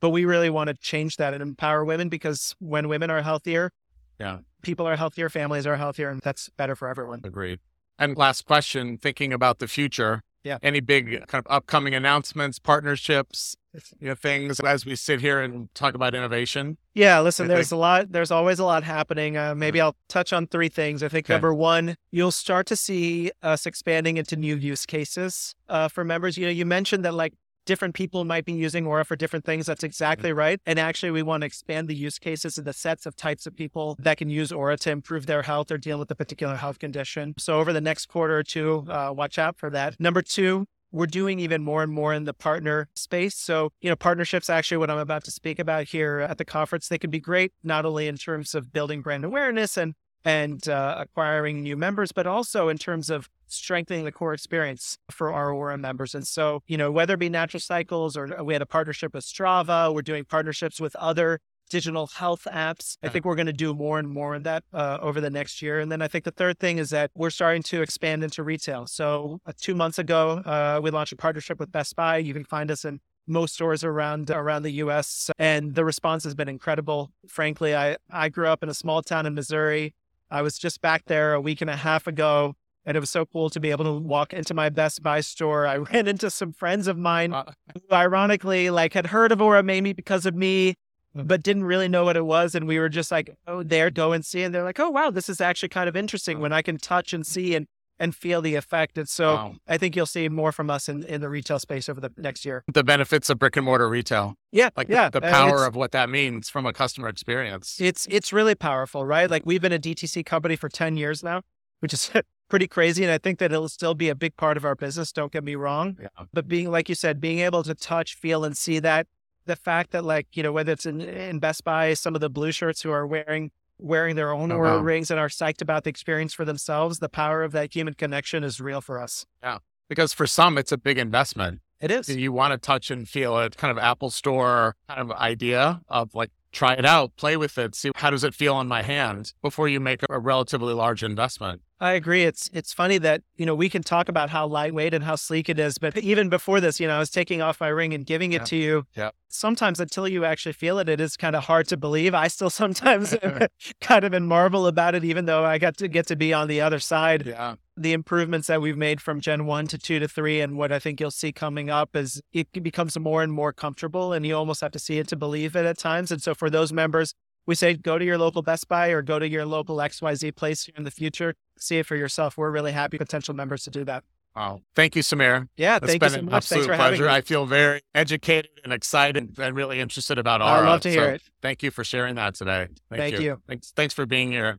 But 0.00 0.10
we 0.10 0.24
really 0.24 0.50
want 0.50 0.68
to 0.68 0.74
change 0.74 1.18
that 1.18 1.34
and 1.34 1.42
empower 1.42 1.84
women 1.84 2.08
because 2.08 2.56
when 2.58 2.88
women 2.88 3.10
are 3.10 3.22
healthier, 3.22 3.70
Yeah. 4.18 4.38
people 4.62 4.86
are 4.88 4.96
healthier, 4.96 5.28
families 5.28 5.66
are 5.66 5.76
healthier, 5.76 6.08
and 6.08 6.20
that's 6.22 6.48
better 6.56 6.74
for 6.74 6.88
everyone. 6.88 7.20
Agreed. 7.22 7.60
And 7.98 8.16
last 8.16 8.44
question, 8.46 8.96
thinking 8.96 9.32
about 9.32 9.58
the 9.58 9.68
future. 9.68 10.22
Yeah. 10.42 10.58
Any 10.62 10.80
big 10.80 11.26
kind 11.26 11.44
of 11.44 11.52
upcoming 11.52 11.94
announcements, 11.94 12.58
partnerships, 12.58 13.56
you 14.00 14.08
know, 14.08 14.14
things 14.14 14.58
as 14.60 14.86
we 14.86 14.96
sit 14.96 15.20
here 15.20 15.40
and 15.40 15.72
talk 15.74 15.94
about 15.94 16.14
innovation? 16.14 16.78
Yeah, 16.94 17.20
listen, 17.20 17.46
there's 17.46 17.70
a 17.72 17.76
lot, 17.76 18.10
there's 18.10 18.30
always 18.30 18.58
a 18.58 18.64
lot 18.64 18.82
happening. 18.82 19.36
Uh, 19.36 19.54
maybe 19.54 19.80
I'll 19.80 19.96
touch 20.08 20.32
on 20.32 20.46
three 20.46 20.68
things. 20.68 21.02
I 21.02 21.08
think 21.08 21.26
Okay. 21.26 21.34
number 21.34 21.52
one, 21.54 21.96
you'll 22.10 22.32
start 22.32 22.66
to 22.68 22.76
see 22.76 23.30
us 23.42 23.66
expanding 23.66 24.16
into 24.16 24.34
new 24.34 24.56
use 24.56 24.86
cases 24.86 25.54
uh, 25.68 25.88
for 25.88 26.04
members. 26.04 26.36
You 26.38 26.46
know, 26.46 26.52
you 26.52 26.64
mentioned 26.64 27.04
that 27.04 27.12
like 27.14 27.34
different 27.70 27.94
people 27.94 28.24
might 28.24 28.44
be 28.44 28.52
using 28.52 28.84
Oura 28.84 29.06
for 29.06 29.14
different 29.14 29.44
things. 29.44 29.66
That's 29.66 29.84
exactly 29.84 30.32
right. 30.32 30.60
And 30.66 30.76
actually, 30.76 31.12
we 31.12 31.22
want 31.22 31.42
to 31.42 31.46
expand 31.46 31.86
the 31.86 31.94
use 31.94 32.18
cases 32.18 32.58
and 32.58 32.66
the 32.66 32.72
sets 32.72 33.06
of 33.06 33.14
types 33.14 33.46
of 33.46 33.54
people 33.54 33.96
that 34.00 34.16
can 34.16 34.28
use 34.28 34.50
Oura 34.50 34.76
to 34.80 34.90
improve 34.90 35.26
their 35.26 35.42
health 35.42 35.70
or 35.70 35.78
deal 35.78 35.96
with 35.96 36.10
a 36.10 36.16
particular 36.16 36.56
health 36.56 36.80
condition. 36.80 37.32
So 37.38 37.60
over 37.60 37.72
the 37.72 37.80
next 37.80 38.06
quarter 38.06 38.36
or 38.36 38.42
two, 38.42 38.86
uh, 38.90 39.12
watch 39.16 39.38
out 39.38 39.56
for 39.56 39.70
that. 39.70 40.00
Number 40.00 40.20
two, 40.20 40.66
we're 40.90 41.06
doing 41.06 41.38
even 41.38 41.62
more 41.62 41.84
and 41.84 41.92
more 41.92 42.12
in 42.12 42.24
the 42.24 42.34
partner 42.34 42.88
space. 42.96 43.36
So, 43.36 43.70
you 43.80 43.88
know, 43.88 43.94
partnerships, 43.94 44.50
actually, 44.50 44.78
what 44.78 44.90
I'm 44.90 44.98
about 44.98 45.22
to 45.26 45.30
speak 45.30 45.60
about 45.60 45.84
here 45.84 46.18
at 46.28 46.38
the 46.38 46.44
conference, 46.44 46.88
they 46.88 46.98
can 46.98 47.10
be 47.10 47.20
great, 47.20 47.52
not 47.62 47.86
only 47.86 48.08
in 48.08 48.16
terms 48.16 48.52
of 48.52 48.72
building 48.72 49.00
brand 49.00 49.24
awareness 49.24 49.76
and 49.76 49.94
and 50.24 50.68
uh, 50.68 50.96
acquiring 50.98 51.62
new 51.62 51.76
members, 51.76 52.12
but 52.12 52.26
also 52.26 52.68
in 52.68 52.78
terms 52.78 53.10
of 53.10 53.28
strengthening 53.46 54.04
the 54.04 54.12
core 54.12 54.32
experience 54.32 54.98
for 55.10 55.32
our 55.32 55.50
Oura 55.50 55.78
members. 55.78 56.14
And 56.14 56.26
so, 56.26 56.62
you 56.66 56.76
know, 56.76 56.90
whether 56.90 57.14
it 57.14 57.20
be 57.20 57.28
Natural 57.28 57.60
Cycles 57.60 58.16
or 58.16 58.42
we 58.44 58.52
had 58.52 58.62
a 58.62 58.66
partnership 58.66 59.14
with 59.14 59.24
Strava, 59.24 59.92
we're 59.92 60.02
doing 60.02 60.24
partnerships 60.24 60.80
with 60.80 60.94
other 60.96 61.40
digital 61.68 62.08
health 62.08 62.46
apps. 62.52 62.96
I 63.02 63.08
think 63.08 63.24
we're 63.24 63.36
going 63.36 63.46
to 63.46 63.52
do 63.52 63.72
more 63.74 63.98
and 63.98 64.08
more 64.08 64.34
of 64.34 64.42
that 64.42 64.64
uh, 64.74 64.98
over 65.00 65.20
the 65.20 65.30
next 65.30 65.62
year. 65.62 65.78
And 65.78 65.90
then 65.90 66.02
I 66.02 66.08
think 66.08 66.24
the 66.24 66.32
third 66.32 66.58
thing 66.58 66.78
is 66.78 66.90
that 66.90 67.10
we're 67.14 67.30
starting 67.30 67.62
to 67.64 67.80
expand 67.80 68.24
into 68.24 68.42
retail. 68.42 68.86
So 68.86 69.40
uh, 69.46 69.52
two 69.58 69.74
months 69.74 69.98
ago, 69.98 70.42
uh, 70.44 70.80
we 70.82 70.90
launched 70.90 71.12
a 71.12 71.16
partnership 71.16 71.58
with 71.60 71.72
Best 71.72 71.94
Buy. 71.96 72.18
You 72.18 72.34
can 72.34 72.44
find 72.44 72.70
us 72.70 72.84
in 72.84 73.00
most 73.26 73.54
stores 73.54 73.84
around 73.84 74.30
around 74.30 74.62
the 74.62 74.72
U.S. 74.72 75.30
and 75.38 75.74
the 75.74 75.84
response 75.84 76.24
has 76.24 76.34
been 76.34 76.48
incredible. 76.48 77.12
Frankly, 77.28 77.76
I 77.76 77.96
I 78.10 78.28
grew 78.28 78.48
up 78.48 78.62
in 78.62 78.68
a 78.68 78.74
small 78.74 79.02
town 79.02 79.24
in 79.24 79.34
Missouri. 79.34 79.94
I 80.30 80.42
was 80.42 80.58
just 80.58 80.80
back 80.80 81.04
there 81.06 81.34
a 81.34 81.40
week 81.40 81.60
and 81.60 81.70
a 81.70 81.76
half 81.76 82.06
ago. 82.06 82.54
And 82.86 82.96
it 82.96 83.00
was 83.00 83.10
so 83.10 83.26
cool 83.26 83.50
to 83.50 83.60
be 83.60 83.70
able 83.70 83.84
to 83.84 83.92
walk 83.92 84.32
into 84.32 84.54
my 84.54 84.70
Best 84.70 85.02
Buy 85.02 85.20
store. 85.20 85.66
I 85.66 85.76
ran 85.92 86.08
into 86.08 86.30
some 86.30 86.52
friends 86.52 86.86
of 86.86 86.96
mine 86.96 87.32
who 87.32 87.94
ironically 87.94 88.70
like 88.70 88.94
had 88.94 89.08
heard 89.08 89.32
of 89.32 89.38
Oura 89.40 89.62
maybe 89.62 89.92
because 89.92 90.24
of 90.26 90.34
me, 90.34 90.74
Hmm. 91.14 91.22
but 91.24 91.42
didn't 91.42 91.64
really 91.64 91.88
know 91.88 92.04
what 92.04 92.16
it 92.16 92.24
was. 92.24 92.54
And 92.54 92.68
we 92.68 92.78
were 92.78 92.88
just 92.88 93.10
like, 93.10 93.36
oh, 93.46 93.64
there, 93.64 93.90
go 93.90 94.12
and 94.12 94.24
see. 94.24 94.42
And 94.44 94.54
they're 94.54 94.62
like, 94.62 94.78
oh, 94.78 94.90
wow, 94.90 95.10
this 95.10 95.28
is 95.28 95.40
actually 95.40 95.68
kind 95.70 95.88
of 95.88 95.96
interesting 95.96 96.38
when 96.38 96.52
I 96.52 96.62
can 96.62 96.78
touch 96.78 97.12
and 97.12 97.26
see 97.26 97.54
and, 97.56 97.66
and 98.00 98.14
feel 98.16 98.40
the 98.40 98.54
effect. 98.56 98.96
And 98.98 99.08
so 99.08 99.34
Wow. 99.34 99.54
I 99.68 99.76
think 99.78 99.94
you'll 99.94 100.06
see 100.06 100.28
more 100.28 100.50
from 100.50 100.70
us 100.70 100.88
in, 100.88 101.04
in 101.04 101.20
the 101.20 101.28
retail 101.28 101.58
space 101.60 101.88
over 101.88 102.00
the 102.00 102.10
next 102.16 102.44
year. 102.44 102.64
the 102.72 102.82
benefits 102.82 103.28
of 103.30 103.38
brick 103.38 103.56
and 103.56 103.64
mortar 103.66 103.88
retail, 103.88 104.34
Yeah. 104.50 104.70
like 104.76 104.88
yeah. 104.88 105.10
the, 105.10 105.20
the 105.20 105.28
power 105.28 105.66
of 105.66 105.76
what 105.76 105.92
that 105.92 106.08
means 106.10 106.48
from 106.48 106.64
a 106.66 106.72
customer 106.72 107.08
experience. 107.08 107.76
It's 107.78 108.06
it's 108.10 108.32
really 108.32 108.54
powerful, 108.54 109.04
right? 109.04 109.30
Like 109.30 109.44
we've 109.44 109.60
been 109.60 109.72
a 109.72 109.78
DTC 109.78 110.24
company 110.24 110.56
for 110.56 110.68
10 110.68 110.96
years 110.96 111.22
now, 111.22 111.42
which 111.80 111.92
is 111.92 112.10
pretty 112.48 112.66
crazy. 112.66 113.04
And 113.04 113.12
I 113.12 113.18
think 113.18 113.38
that 113.38 113.52
it'll 113.52 113.68
still 113.68 113.94
be 113.94 114.08
a 114.08 114.14
big 114.14 114.34
part 114.36 114.56
of 114.56 114.64
our 114.64 114.74
business. 114.74 115.12
Don't 115.12 115.30
get 115.30 115.44
me 115.44 115.54
wrong. 115.54 115.98
Yeah. 116.00 116.08
But 116.32 116.48
being, 116.48 116.70
like 116.70 116.88
you 116.88 116.94
said, 116.94 117.20
being 117.20 117.40
able 117.40 117.62
to 117.64 117.74
touch, 117.74 118.14
feel, 118.14 118.44
and 118.44 118.56
see 118.56 118.78
that, 118.80 119.06
the 119.46 119.56
fact 119.56 119.90
that 119.92 120.04
like, 120.04 120.26
you 120.32 120.42
know, 120.42 120.52
whether 120.52 120.72
it's 120.72 120.86
in, 120.86 121.00
in 121.02 121.38
Best 121.38 121.64
Buy, 121.64 121.92
some 121.94 122.14
of 122.14 122.20
the 122.22 122.30
blue 122.30 122.50
shirts 122.50 122.80
who 122.82 122.90
are 122.90 123.06
wearing 123.06 123.50
wearing 123.82 124.16
their 124.16 124.32
own 124.32 124.52
Oh, 124.52 124.56
Oura 124.58 124.76
wow. 124.76 124.78
rings 124.78 125.10
and 125.10 125.18
are 125.18 125.28
psyched 125.28 125.60
about 125.62 125.84
the 125.84 125.90
experience 125.90 126.32
for 126.34 126.44
themselves, 126.44 126.98
the 126.98 127.08
power 127.08 127.42
of 127.42 127.52
that 127.52 127.74
human 127.74 127.94
connection 127.94 128.44
is 128.44 128.60
real 128.60 128.80
for 128.80 129.00
us. 129.00 129.26
Yeah. 129.42 129.58
Because 129.88 130.12
for 130.12 130.26
some, 130.26 130.56
it's 130.58 130.72
a 130.72 130.78
big 130.78 130.98
investment. 130.98 131.60
It 131.80 131.90
is. 131.90 132.08
You 132.14 132.30
want 132.32 132.52
to 132.52 132.58
touch 132.58 132.90
and 132.90 133.08
feel 133.08 133.38
it, 133.38 133.56
kind 133.56 133.70
of 133.70 133.78
Apple 133.82 134.10
Store 134.10 134.76
kind 134.88 135.00
of 135.00 135.10
idea 135.12 135.80
of 135.88 136.14
like, 136.14 136.30
try 136.52 136.74
it 136.74 136.84
out, 136.84 137.16
play 137.16 137.36
with 137.36 137.56
it, 137.58 137.74
see 137.74 137.90
how 137.96 138.10
does 138.10 138.24
it 138.24 138.34
feel 138.34 138.54
on 138.54 138.66
my 138.68 138.82
hand 138.82 139.32
before 139.42 139.68
you 139.68 139.80
make 139.80 140.00
a 140.08 140.18
relatively 140.18 140.74
large 140.74 141.02
investment. 141.02 141.62
I 141.82 141.92
agree. 141.92 142.24
It's 142.24 142.50
it's 142.52 142.74
funny 142.74 142.98
that 142.98 143.22
you 143.36 143.46
know 143.46 143.54
we 143.54 143.70
can 143.70 143.82
talk 143.82 144.10
about 144.10 144.28
how 144.28 144.46
lightweight 144.46 144.92
and 144.92 145.02
how 145.02 145.16
sleek 145.16 145.48
it 145.48 145.58
is, 145.58 145.78
but 145.78 145.96
even 145.96 146.28
before 146.28 146.60
this, 146.60 146.78
you 146.78 146.86
know, 146.86 146.96
I 146.96 146.98
was 146.98 147.08
taking 147.10 147.40
off 147.40 147.58
my 147.60 147.68
ring 147.68 147.94
and 147.94 148.04
giving 148.04 148.32
it 148.32 148.42
Yeah. 148.42 148.44
to 148.44 148.56
you. 148.56 148.86
Yeah. 148.94 149.10
Sometimes 149.28 149.80
until 149.80 150.06
you 150.06 150.24
actually 150.26 150.52
feel 150.52 150.78
it, 150.78 150.88
it 150.90 151.00
is 151.00 151.16
kind 151.16 151.34
of 151.34 151.44
hard 151.44 151.68
to 151.68 151.78
believe. 151.78 152.14
I 152.14 152.28
still 152.28 152.50
sometimes 152.62 153.16
kind 153.80 154.04
of 154.04 154.12
in 154.12 154.26
marvel 154.26 154.66
about 154.66 154.94
it, 154.94 155.04
even 155.04 155.24
though 155.24 155.44
I 155.44 155.56
got 155.56 155.78
to 155.78 155.88
get 155.88 156.06
to 156.08 156.16
be 156.16 156.34
on 156.34 156.48
the 156.48 156.60
other 156.60 156.80
side. 156.80 157.24
Yeah. 157.26 157.54
The 157.80 157.94
improvements 157.94 158.46
that 158.48 158.60
we've 158.60 158.76
made 158.76 159.00
from 159.00 159.20
Gen 159.22 159.46
1 159.46 159.66
to 159.68 159.78
2 159.78 160.00
to 160.00 160.06
3 160.06 160.42
and 160.42 160.58
what 160.58 160.70
I 160.70 160.78
think 160.78 161.00
you'll 161.00 161.10
see 161.10 161.32
coming 161.32 161.70
up 161.70 161.96
is 161.96 162.20
it 162.30 162.52
becomes 162.62 162.98
more 162.98 163.22
and 163.22 163.32
more 163.32 163.54
comfortable 163.54 164.12
and 164.12 164.26
you 164.26 164.36
almost 164.36 164.60
have 164.60 164.72
to 164.72 164.78
see 164.78 164.98
it 164.98 165.08
to 165.08 165.16
believe 165.16 165.56
it 165.56 165.64
at 165.64 165.78
times. 165.78 166.10
And 166.10 166.20
so 166.22 166.34
for 166.34 166.50
those 166.50 166.74
members, 166.74 167.14
we 167.46 167.54
say 167.54 167.72
go 167.72 167.96
to 167.98 168.04
your 168.04 168.18
local 168.18 168.42
Best 168.42 168.68
Buy 168.68 168.88
or 168.88 169.00
go 169.00 169.18
to 169.18 169.26
your 169.26 169.46
local 169.46 169.78
XYZ 169.78 170.36
place 170.36 170.64
here 170.64 170.74
in 170.76 170.84
the 170.84 170.90
future, 170.90 171.34
see 171.58 171.78
it 171.78 171.86
for 171.86 171.96
yourself. 171.96 172.36
We're 172.36 172.50
really 172.50 172.72
happy 172.72 172.98
potential 172.98 173.32
members 173.34 173.64
to 173.64 173.70
do 173.70 173.82
that. 173.84 174.04
Wow. 174.36 174.60
Thank 174.76 174.94
you, 174.94 175.00
Samir. 175.02 175.48
Yeah, 175.56 175.76
It's 175.78 175.86
thank 175.86 176.00
been 176.00 176.10
you 176.10 176.14
so 176.16 176.18
an 176.20 176.24
much. 176.26 176.34
absolute 176.34 176.66
pleasure. 176.66 177.08
I 177.08 177.22
feel 177.22 177.46
very 177.46 177.80
educated 177.94 178.50
and 178.62 178.74
excited 178.74 179.38
and 179.38 179.56
really 179.56 179.80
interested 179.80 180.18
about 180.18 180.42
I 180.42 180.60
Oura. 180.60 180.66
love 180.66 180.80
to 180.82 180.90
hear 180.90 181.04
So 181.04 181.10
it. 181.14 181.22
Thank 181.40 181.62
you 181.62 181.70
for 181.70 181.82
sharing 181.82 182.16
that 182.16 182.34
today. 182.34 182.68
Thank, 182.90 183.00
Thank 183.00 183.20
you. 183.20 183.40
Thanks, 183.48 183.72
thanks 183.74 183.94
for 183.94 184.04
being 184.04 184.30
here. 184.30 184.58